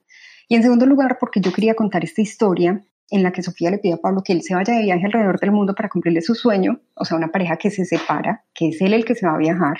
[0.49, 3.77] Y en segundo lugar, porque yo quería contar esta historia en la que Sofía le
[3.77, 6.35] pide a Pablo que él se vaya de viaje alrededor del mundo para cumplirle su
[6.35, 9.35] sueño, o sea, una pareja que se separa, que es él el que se va
[9.35, 9.77] a viajar,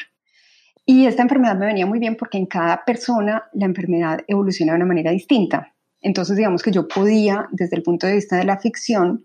[0.92, 4.78] y esta enfermedad me venía muy bien porque en cada persona la enfermedad evoluciona de
[4.78, 5.76] una manera distinta.
[6.02, 9.24] Entonces, digamos que yo podía, desde el punto de vista de la ficción,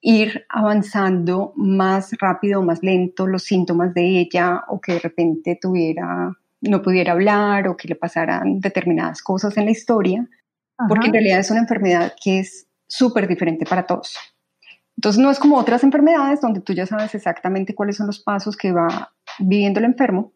[0.00, 5.58] ir avanzando más rápido o más lento los síntomas de ella o que de repente
[5.60, 10.28] tuviera, no pudiera hablar o que le pasaran determinadas cosas en la historia,
[10.88, 14.16] porque en realidad es una enfermedad que es súper diferente para todos.
[14.96, 18.56] Entonces no es como otras enfermedades donde tú ya sabes exactamente cuáles son los pasos
[18.56, 20.32] que va viviendo el enfermo,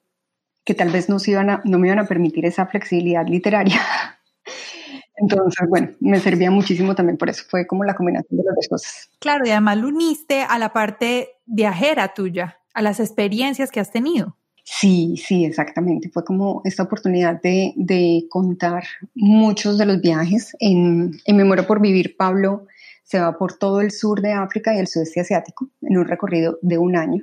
[0.64, 3.78] que tal vez no, se iban a, no me iban a permitir esa flexibilidad literaria.
[5.16, 8.68] Entonces, bueno, me servía muchísimo también por eso, fue como la combinación de las dos
[8.68, 9.10] cosas.
[9.20, 13.92] Claro, y además lo uniste a la parte viajera tuya, a las experiencias que has
[13.92, 14.38] tenido.
[14.64, 16.08] Sí, sí, exactamente.
[16.08, 18.84] Fue como esta oportunidad de, contar
[19.14, 20.56] muchos de los viajes.
[20.58, 22.66] En, en Memoria por Vivir, Pablo
[23.02, 26.58] se va por todo el sur de África y el sudeste asiático en un recorrido
[26.62, 27.22] de un año.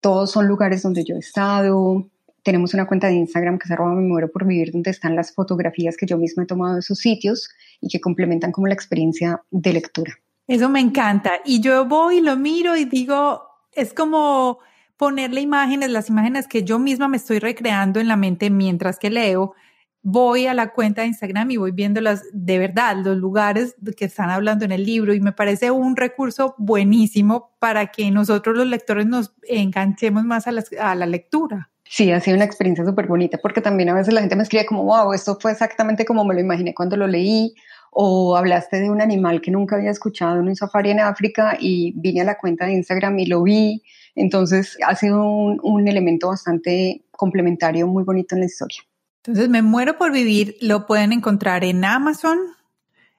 [0.00, 2.08] Todos son lugares donde yo he estado.
[2.44, 5.96] Tenemos una cuenta de Instagram que se llama Memoria por Vivir, donde están las fotografías
[5.96, 9.72] que yo misma he tomado de esos sitios y que complementan como la experiencia de
[9.72, 10.14] lectura.
[10.46, 11.32] Eso me encanta.
[11.44, 14.60] Y yo voy, lo miro y digo, es como
[14.96, 19.10] ponerle imágenes, las imágenes que yo misma me estoy recreando en la mente mientras que
[19.10, 19.54] leo.
[20.02, 24.04] Voy a la cuenta de Instagram y voy viendo las, de verdad, los lugares que
[24.04, 28.66] están hablando en el libro y me parece un recurso buenísimo para que nosotros los
[28.66, 31.70] lectores nos enganchemos más a a la lectura.
[31.88, 34.66] Sí, ha sido una experiencia súper bonita porque también a veces la gente me escribe
[34.66, 37.54] como, wow, esto fue exactamente como me lo imaginé cuando lo leí
[37.90, 41.92] o hablaste de un animal que nunca había escuchado en un safari en África y
[41.96, 43.82] vine a la cuenta de Instagram y lo vi.
[44.16, 48.78] Entonces ha sido un, elemento bastante complementario, muy bonito en la historia.
[49.18, 52.38] Entonces, Me muero por vivir, lo pueden encontrar en Amazon,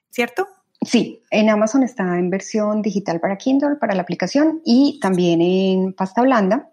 [0.09, 0.47] ¿cierto?
[0.81, 5.93] Sí, en Amazon está en versión digital para Kindle, para la aplicación y también en
[5.93, 6.69] pasta blanda.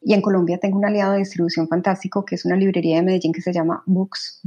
[0.00, 3.32] Y en Colombia tengo un aliado de distribución fantástico que es una librería de Medellín
[3.32, 4.40] que se llama Books,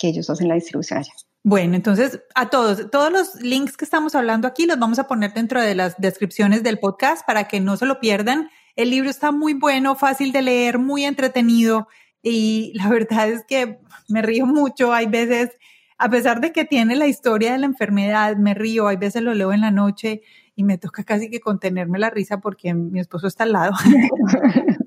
[0.00, 1.12] que ellos hacen la distribución allá.
[1.46, 5.34] Bueno, entonces a todos, todos los links que estamos hablando aquí los vamos a poner
[5.34, 8.48] dentro de las descripciones del podcast para que no se lo pierdan.
[8.76, 11.86] El libro está muy bueno, fácil de leer, muy entretenido
[12.22, 13.78] y la verdad es que
[14.08, 14.94] me río mucho.
[14.94, 15.50] Hay veces,
[15.98, 19.34] a pesar de que tiene la historia de la enfermedad, me río, hay veces lo
[19.34, 20.22] leo en la noche
[20.56, 23.74] y me toca casi que contenerme la risa porque mi esposo está al lado.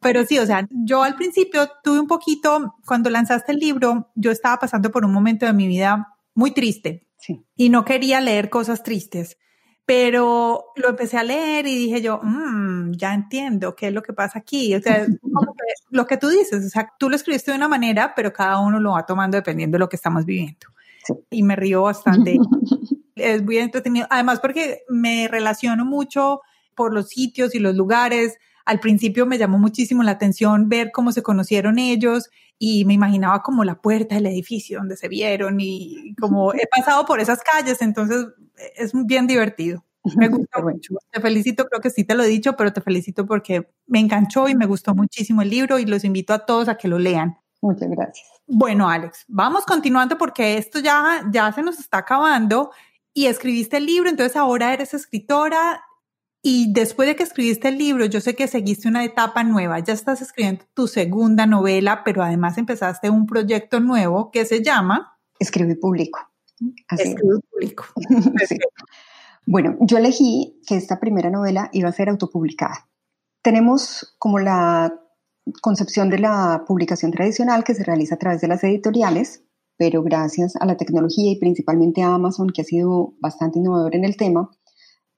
[0.00, 4.30] Pero sí, o sea, yo al principio tuve un poquito, cuando lanzaste el libro, yo
[4.30, 7.08] estaba pasando por un momento de mi vida muy triste
[7.56, 9.38] y no quería leer cosas tristes.
[9.84, 14.12] Pero lo empecé a leer y dije yo, mmm, ya entiendo qué es lo que
[14.12, 14.74] pasa aquí.
[14.74, 15.06] O sea,
[15.90, 18.78] lo que tú dices, o sea, tú lo escribiste de una manera, pero cada uno
[18.78, 20.68] lo va tomando dependiendo de lo que estamos viviendo.
[21.30, 22.38] Y me río bastante.
[23.16, 24.06] es muy entretenido.
[24.08, 26.40] Además, porque me relaciono mucho
[26.74, 31.12] por los sitios y los lugares al principio me llamó muchísimo la atención ver cómo
[31.12, 36.14] se conocieron ellos y me imaginaba como la puerta del edificio donde se vieron y
[36.20, 38.26] como he pasado por esas calles, entonces
[38.76, 39.84] es bien divertido.
[40.16, 40.94] Me gusta mucho.
[41.10, 44.48] Te felicito, creo que sí te lo he dicho, pero te felicito porque me enganchó
[44.48, 47.36] y me gustó muchísimo el libro y los invito a todos a que lo lean.
[47.60, 48.26] Muchas gracias.
[48.46, 52.72] Bueno, Alex, vamos continuando porque esto ya, ya se nos está acabando
[53.14, 55.84] y escribiste el libro, entonces ahora eres escritora,
[56.42, 59.92] y después de que escribiste el libro, yo sé que seguiste una etapa nueva, ya
[59.92, 65.18] estás escribiendo tu segunda novela, pero además empezaste un proyecto nuevo que se llama...
[65.38, 66.18] Escribir público.
[66.90, 67.84] Escribir público.
[69.44, 72.88] Bueno, yo elegí que esta primera novela iba a ser autopublicada.
[73.42, 74.94] Tenemos como la
[75.60, 79.42] concepción de la publicación tradicional que se realiza a través de las editoriales,
[79.76, 84.04] pero gracias a la tecnología y principalmente a Amazon, que ha sido bastante innovador en
[84.04, 84.48] el tema,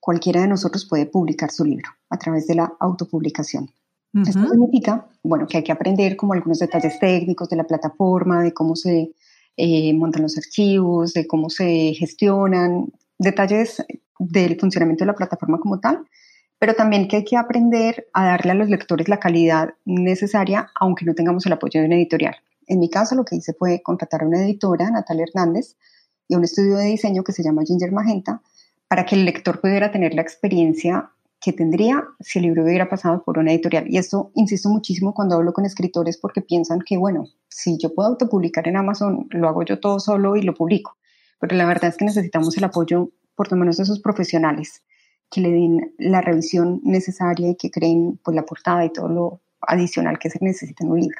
[0.04, 3.70] cualquiera de nosotros puede publicar su libro a través de la autopublicación.
[4.12, 8.52] Esto significa, bueno, que hay que aprender como algunos detalles técnicos de la plataforma, de
[8.52, 9.12] cómo se
[9.56, 13.82] eh, montan los archivos, de cómo se gestionan, detalles
[14.18, 16.06] del funcionamiento de la plataforma como tal,
[16.58, 21.06] pero también que hay que aprender a darle a los lectores la calidad necesaria, aunque
[21.06, 22.36] no tengamos el apoyo de una editorial.
[22.66, 25.76] En mi caso, lo que hice fue contratar a una editora, Natalia Hernández,
[26.28, 28.42] y a un estudio de diseño que se llama Ginger Magenta,
[28.88, 31.10] para que el lector pudiera tener la experiencia
[31.44, 33.84] que tendría si el libro hubiera pasado por una editorial.
[33.88, 38.08] Y esto insisto muchísimo cuando hablo con escritores porque piensan que, bueno, si yo puedo
[38.08, 40.96] autopublicar en Amazon, lo hago yo todo solo y lo publico.
[41.38, 44.84] Pero la verdad es que necesitamos el apoyo, por lo menos de esos profesionales,
[45.30, 49.40] que le den la revisión necesaria y que creen pues, la portada y todo lo
[49.60, 51.18] adicional que se necesita en un libro.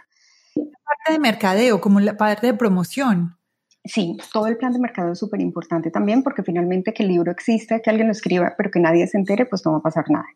[0.55, 3.37] Parte de mercadeo, como la parte de promoción.
[3.85, 7.31] Sí, todo el plan de mercado es súper importante también porque finalmente que el libro
[7.31, 10.07] existe, que alguien lo escriba, pero que nadie se entere, pues no va a pasar
[10.11, 10.27] nada.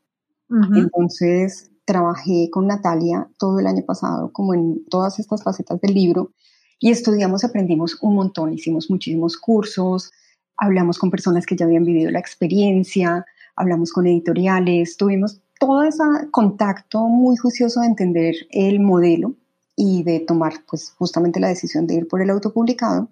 [0.75, 6.33] Entonces, trabajé con Natalia todo el año pasado, como en todas estas facetas del libro,
[6.79, 10.13] y estudiamos, aprendimos un montón, hicimos muchísimos cursos,
[10.57, 13.25] hablamos con personas que ya habían vivido la experiencia,
[13.57, 19.35] hablamos con editoriales, tuvimos todo ese contacto muy juicioso de entender el modelo
[19.75, 23.09] y de tomar pues justamente la decisión de ir por el autopublicado.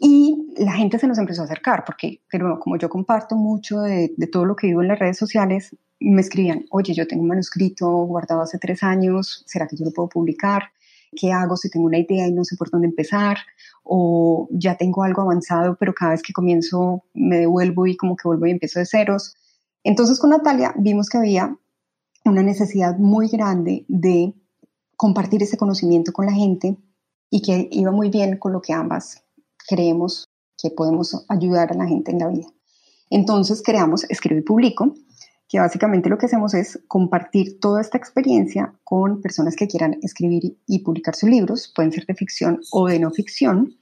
[0.00, 4.14] Y la gente se nos empezó a acercar, porque pero como yo comparto mucho de,
[4.30, 7.88] todo lo que vivo en las redes sociales, me escribían, oye, yo tengo un manuscrito
[8.04, 10.70] guardado hace tres años, ¿será que yo lo puedo publicar?
[11.16, 13.38] ¿Qué hago si tengo una idea y no sé por dónde empezar?
[13.82, 18.28] O ya tengo algo avanzado, pero cada vez que comienzo me devuelvo y como que
[18.28, 19.34] vuelvo y empiezo de ceros.
[19.82, 21.56] Entonces con Natalia vimos que había
[22.24, 24.34] una necesidad muy grande de
[24.96, 26.76] compartir ese conocimiento con la gente
[27.30, 29.24] y que iba muy bien con lo que ambas
[29.68, 30.28] creemos
[30.60, 32.48] que podemos ayudar a la gente en la vida.
[33.10, 34.94] Entonces creamos Escribo y Publico,
[35.48, 40.58] que básicamente lo que hacemos es compartir toda esta experiencia con personas que quieran escribir
[40.66, 43.78] y publicar sus libros, pueden ser de ficción o de no ficción,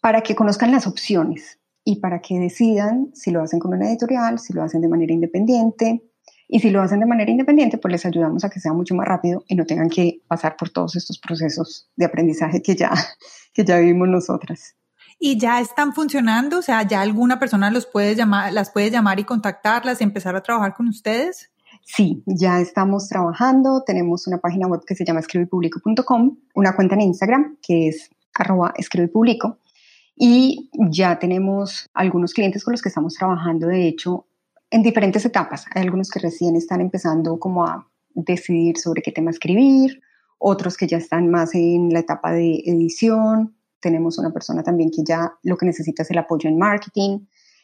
[0.00, 4.38] para que conozcan las opciones y para que decidan si lo hacen con una editorial,
[4.38, 6.02] si lo hacen de manera independiente.
[6.46, 9.08] Y si lo hacen de manera independiente, pues les ayudamos a que sea mucho más
[9.08, 12.92] rápido y no tengan que pasar por todos estos procesos de aprendizaje que ya,
[13.54, 14.76] que ya vivimos nosotras
[15.18, 19.20] y ya están funcionando, o sea, ya alguna persona los puede llamar, las puede llamar
[19.20, 21.50] y contactarlas y empezar a trabajar con ustedes.
[21.82, 27.02] Sí, ya estamos trabajando, tenemos una página web que se llama escribipublico.com, una cuenta en
[27.02, 29.58] Instagram que es arroba escribipublico
[30.16, 34.26] y ya tenemos algunos clientes con los que estamos trabajando, de hecho,
[34.70, 35.66] en diferentes etapas.
[35.74, 40.00] Hay algunos que recién están empezando como a decidir sobre qué tema escribir,
[40.38, 43.53] otros que ya están más en la etapa de edición,
[43.84, 47.20] tenemos una persona también que ya lo que necesita es el apoyo en marketing.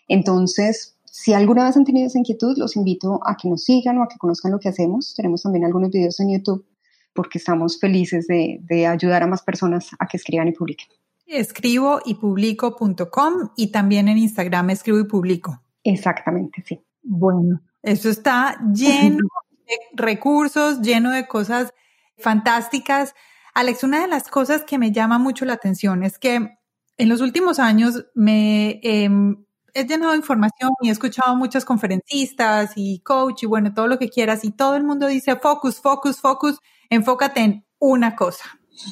[0.06, 4.02] Entonces, si alguna vez han tenido esa inquietud, los invito a que nos sigan o
[4.02, 5.14] a que conozcan lo que hacemos.
[5.16, 6.66] Tenemos también algunos videos en YouTube
[7.14, 10.88] porque estamos felices de, ayudar a más personas a que escriban y publiquen.
[11.26, 15.62] Escribo y publico.com y también en Instagram escribo y publico.
[15.82, 16.80] Exactamente, sí.
[17.02, 19.26] Bueno, eso está lleno
[19.66, 21.72] de recursos, lleno de cosas
[22.18, 23.14] fantásticas.
[23.54, 26.56] Alex, una de las cosas que me llama mucho la atención es que
[26.96, 29.44] en los últimos años me em,
[29.74, 33.98] he llenado de información y he escuchado muchas conferencistas y coach y bueno, todo lo
[33.98, 38.44] que quieras y todo el mundo dice focus, focus, focus, enfócate en una cosa.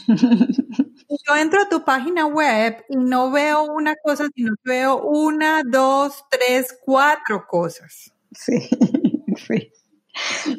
[0.07, 6.25] Yo entro a tu página web y no veo una cosa, sino veo una, dos,
[6.31, 8.13] tres, cuatro cosas.
[8.33, 8.69] Sí,
[9.49, 9.73] sí,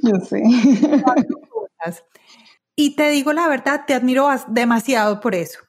[0.02, 0.44] yo sé.
[1.04, 2.04] Cuatro cosas.
[2.82, 5.60] Y te digo la verdad, te admiro demasiado por eso,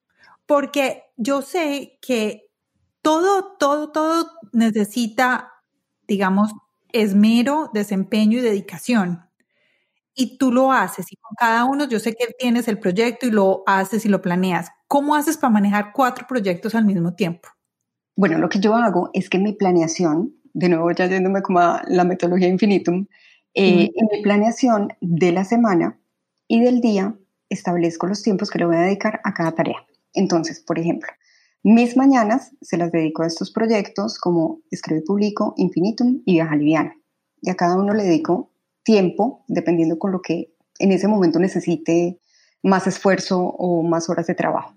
[0.47, 2.47] porque yo sé que
[3.03, 5.55] todo, todo, todo necesita,
[6.07, 6.53] digamos,
[6.93, 9.25] esmero, desempeño y dedicación.
[10.15, 13.33] Y tú lo haces, y con cada uno yo sé que tienes el proyecto y
[13.33, 14.69] lo haces y lo planeas.
[14.87, 17.49] ¿Cómo haces para manejar cuatro proyectos al mismo tiempo?
[18.15, 21.83] Bueno, lo que yo hago es que mi planeación, de nuevo ya yéndome como a
[21.89, 23.09] la metodología infinitum,
[23.55, 26.00] eh, en mi planeación de la semana
[26.51, 27.17] y del día
[27.49, 29.87] establezco los tiempos que le voy a dedicar a cada tarea.
[30.15, 31.09] Entonces, por ejemplo,
[31.63, 36.97] mis mañanas se las dedico a estos proyectos como Escribe Publico, Infinitum y Viaja Liviana.
[37.41, 38.51] Y a cada uno le dedico
[38.83, 42.19] tiempo, dependiendo con lo que en ese momento necesite
[42.65, 44.75] más esfuerzo o más horas de trabajo.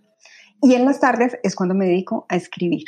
[0.61, 2.83] Y en las tardes es cuando me dedico a escribir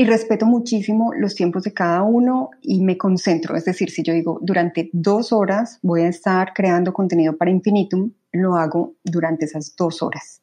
[0.00, 3.54] y respeto muchísimo los tiempos de cada uno y me concentro.
[3.54, 8.10] Es decir, si yo digo durante dos horas voy a estar creando contenido para Infinitum,
[8.32, 10.40] lo hago durante esas dos horas.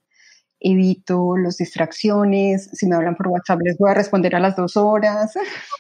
[0.60, 2.70] Evito las distracciones.
[2.72, 5.34] Si me hablan por WhatsApp, les voy a responder a las dos horas.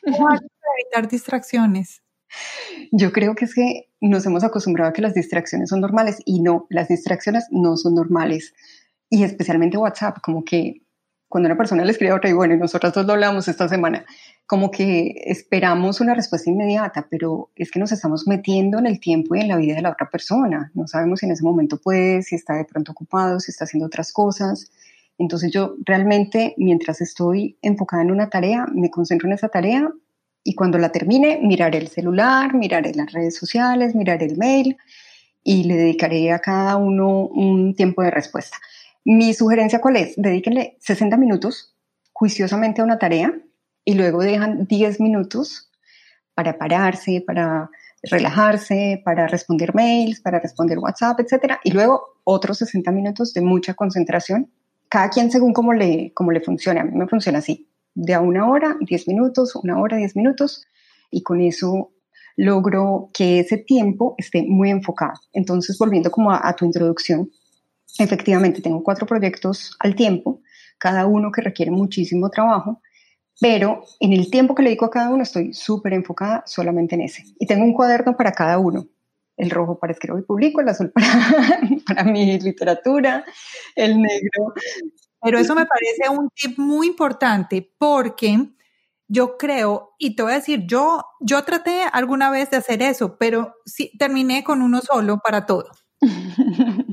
[0.03, 2.01] ¿Cómo evitar distracciones?
[2.91, 6.41] Yo creo que es que nos hemos acostumbrado a que las distracciones son normales y
[6.41, 8.55] no, las distracciones no son normales.
[9.07, 10.81] Y especialmente WhatsApp, como que
[11.29, 13.67] cuando una persona le escribe a otra y bueno, y nosotras dos lo hablamos esta
[13.67, 14.05] semana,
[14.45, 19.35] como que esperamos una respuesta inmediata, pero es que nos estamos metiendo en el tiempo
[19.35, 20.71] y en la vida de la otra persona.
[20.73, 23.87] No sabemos si en ese momento puede, si está de pronto ocupado, si está haciendo
[23.87, 24.71] otras cosas.
[25.17, 29.91] Entonces yo realmente, mientras estoy enfocada en una tarea, me concentro en esa tarea
[30.43, 34.77] y cuando la termine, miraré el celular, miraré las redes sociales, miraré el mail
[35.43, 38.57] y le dedicaré a cada uno un tiempo de respuesta.
[39.09, 40.15] Mi sugerencia cuál es?
[40.17, 41.73] Dedíquenle 60 minutos
[42.11, 43.33] juiciosamente a una tarea
[43.85, 45.71] y luego dejan 10 minutos
[46.33, 47.69] para pararse, para
[48.03, 53.75] relajarse, para responder mails, para responder WhatsApp, etcétera, y luego otros 60 minutos de mucha
[53.75, 54.51] concentración,
[54.89, 56.81] cada quien según cómo le, cómo le funcione.
[56.81, 60.67] A mí me funciona así, de a una hora, 10 minutos, una hora, 10 minutos,
[61.11, 61.93] y con eso
[62.35, 65.13] logro que ese tiempo esté muy enfocado.
[65.31, 67.31] Entonces, volviendo como a tu introducción,
[67.99, 70.41] Efectivamente, tengo cuatro proyectos al tiempo,
[70.77, 72.81] cada uno que requiere muchísimo trabajo,
[73.39, 77.01] pero en el tiempo que le dedico a cada uno estoy súper enfocada solamente en
[77.01, 77.23] ese.
[77.39, 78.87] Y tengo un cuaderno para cada uno.
[79.35, 83.23] El rojo para escribir y publico, el azul para, para mi literatura,
[83.75, 84.53] el negro.
[85.21, 88.49] Pero eso me parece un tip muy importante porque
[89.07, 93.17] yo creo, y te voy a decir, yo, yo traté alguna vez de hacer eso,
[93.17, 95.69] pero sí, terminé con uno solo para todo.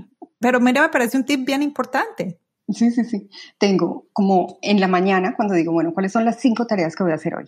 [0.45, 2.39] Pero mira, me parece un tip bien importante.
[2.69, 3.31] Sí, sí, sí.
[3.57, 7.13] Tengo como en la mañana cuando digo, bueno, ¿cuáles son las cinco tareas que voy
[7.13, 7.47] a hacer hoy?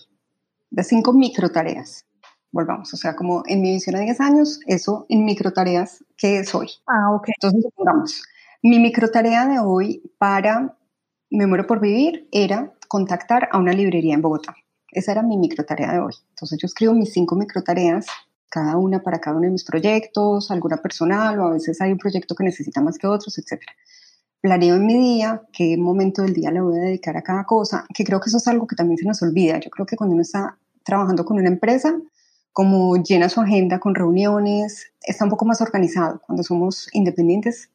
[0.70, 2.06] Las cinco micro tareas.
[2.52, 6.42] volvamos, o sea, como en mi visión a 10 años, eso en micro tareas que
[6.44, 6.68] soy.
[6.86, 7.28] Ah, ok.
[7.36, 8.22] Entonces, supongamos,
[8.62, 10.78] mi micro tarea de hoy para
[11.28, 14.54] Me muero por vivir era contactar a una librería en Bogotá.
[14.90, 16.14] Esa era mi micro tarea de hoy.
[16.30, 18.06] Entonces yo escribo mis cinco micro tareas,
[18.48, 21.98] cada una para cada uno de mis proyectos, alguna personal o a veces hay un
[21.98, 23.62] proyecto que necesita más que otros, etc.
[24.40, 27.86] Planeo en mi día qué momento del día le voy a dedicar a cada cosa,
[27.94, 29.58] que creo que eso es algo que también se nos olvida.
[29.58, 31.98] Yo creo que cuando uno está trabajando con una empresa,
[32.52, 36.22] como llena su agenda con reuniones, está un poco más organizado.
[36.24, 37.70] Cuando somos independientes,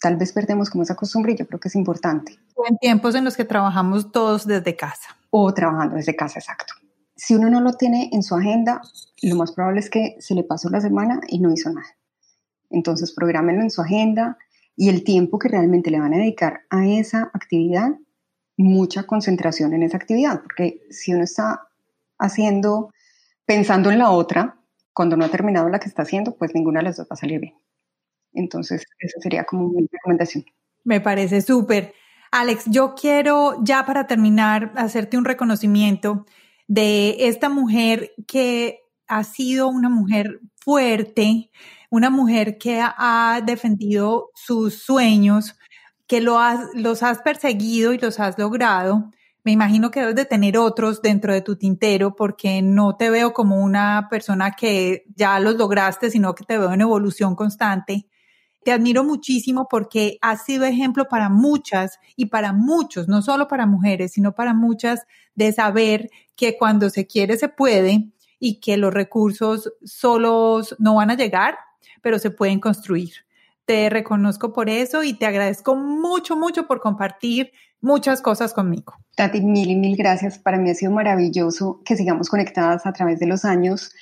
[0.00, 2.38] tal vez perdemos como esa costumbre y yo creo que es importante.
[2.68, 5.16] En tiempos en los que trabajamos todos desde casa.
[5.30, 6.74] O trabajando desde casa, exacto.
[7.24, 8.82] Si uno no lo tiene en su agenda,
[9.22, 11.86] lo más probable es que se le pasó la semana y no hizo nada.
[12.68, 14.38] Entonces, prográmenlo en su agenda
[14.74, 17.90] y el tiempo que realmente le van a dedicar a esa actividad,
[18.56, 21.68] mucha concentración en esa actividad, porque si uno está
[22.18, 22.90] haciendo,
[23.46, 24.58] pensando en la otra,
[24.92, 27.18] cuando no ha terminado la que está haciendo, pues ninguna de las dos va a
[27.18, 27.54] salir bien.
[28.32, 30.44] Entonces, esa sería como mi recomendación.
[30.82, 31.94] Me parece súper.
[32.32, 36.26] Alex, yo quiero ya para terminar hacerte un reconocimiento
[36.68, 41.50] de esta mujer que ha sido una mujer fuerte,
[41.90, 45.56] una mujer que ha defendido sus sueños,
[46.06, 46.38] que lo
[46.74, 49.10] los has perseguido y los has logrado.
[49.44, 53.32] Me imagino que debes de tener otros dentro de tu tintero porque no te veo
[53.32, 58.06] como una persona que ya los lograste, sino que te veo en evolución constante.
[58.64, 63.66] Te admiro muchísimo porque has sido ejemplo para muchas y para muchos, no solo para
[63.66, 65.00] mujeres, sino para muchas,
[65.34, 71.10] de saber que cuando se quiere se puede y que los recursos solos no van
[71.10, 71.56] a llegar,
[72.02, 73.12] pero se pueden construir.
[73.64, 78.94] Te reconozco por eso y te agradezco mucho, mucho por compartir muchas cosas conmigo.
[79.14, 80.38] Tati, mil y mil gracias.
[80.38, 83.92] Para mí ha sido maravilloso que sigamos conectadas a través de los años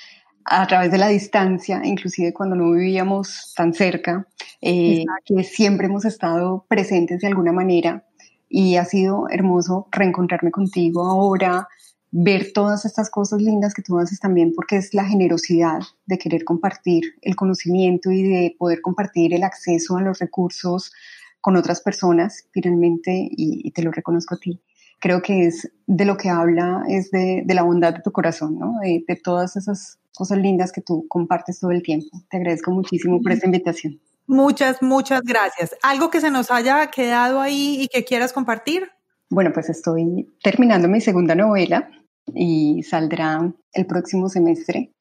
[0.45, 4.27] a través de la distancia, inclusive cuando no vivíamos tan cerca,
[4.61, 8.05] eh, que siempre hemos estado presentes de alguna manera
[8.49, 11.69] y ha sido hermoso reencontrarme contigo ahora,
[12.11, 16.45] ver todas estas cosas lindas que tú haces también, porque es la generosidad de querer
[16.45, 20.93] compartir el conocimiento y de poder compartir el acceso a los recursos
[21.41, 24.61] con otras personas, finalmente, y, te lo reconozco a ti.
[24.99, 28.75] Creo que es de lo que habla, es de, la bondad de tu corazón, ¿no?
[28.83, 32.09] de todas esas cosas lindas que tú compartes todo el tiempo.
[32.31, 34.01] Te agradezco muchísimo por esta invitación.
[34.27, 35.75] Muchas, muchas gracias.
[35.83, 38.89] ¿Algo que se nos haya quedado ahí y que quieras compartir?
[39.29, 41.91] Bueno, pues estoy terminando mi segunda novela
[42.35, 44.93] y saldrá el próximo semestre.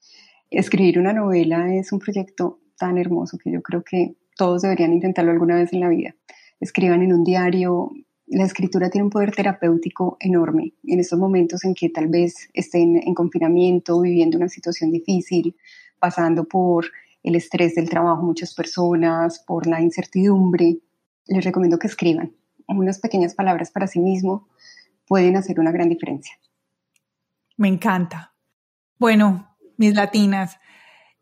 [0.49, 5.32] Escribir una novela es un proyecto tan hermoso que yo creo que todos deberían intentarlo
[5.32, 6.16] alguna vez en la vida.
[6.60, 7.91] Escriban en un diario,
[8.30, 10.73] la escritura tiene un poder terapéutico enorme.
[10.84, 15.55] En estos momentos en que tal vez estén en confinamiento, viviendo una situación difícil,
[15.97, 16.86] pasando por
[17.23, 20.77] el estrés del trabajo muchas personas, por la incertidumbre,
[21.25, 22.34] les recomiendo que escriban.
[22.67, 24.47] Unas pequeñas palabras para sí mismo
[25.07, 26.36] pueden hacer una gran diferencia.
[27.57, 28.36] Me encanta.
[28.99, 30.57] Bueno, mis latinas,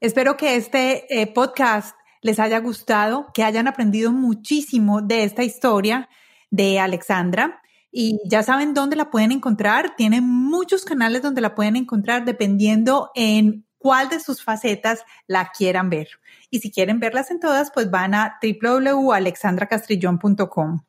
[0.02, 6.10] espero que este eh, podcast les haya gustado, que hayan aprendido muchísimo de esta historia
[6.50, 7.62] de Alexandra.
[7.92, 9.96] Y ya saben dónde la pueden encontrar.
[9.96, 15.90] Tiene muchos canales donde la pueden encontrar dependiendo en cuál de sus facetas la quieran
[15.90, 16.10] ver.
[16.50, 20.82] Y si quieren verlas en todas, pues van a www.alexandracastrillón.com.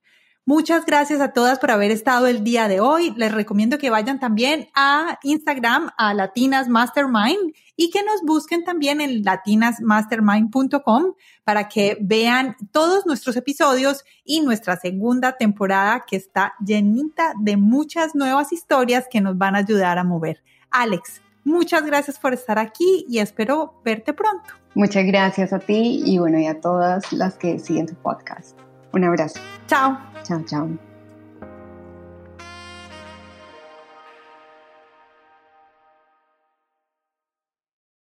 [0.49, 3.13] Muchas gracias a todas por haber estado el día de hoy.
[3.19, 9.03] Les recomiendo que vayan también a Instagram, a Latinas Mastermind y que nos busquen también
[9.03, 11.13] en latinasmastermind.com
[11.45, 18.15] para que vean todos nuestros episodios y nuestra segunda temporada que está llenita de muchas
[18.15, 20.43] nuevas historias que nos van a ayudar a mover.
[20.71, 24.49] Alex, muchas gracias por estar aquí y espero verte pronto.
[24.75, 28.68] Muchas gracias a ti y bueno, y a todas las que siguen tu podcast.
[28.93, 29.41] Un abrazo.
[29.67, 29.99] Chao.
[30.25, 30.88] Chao, chao.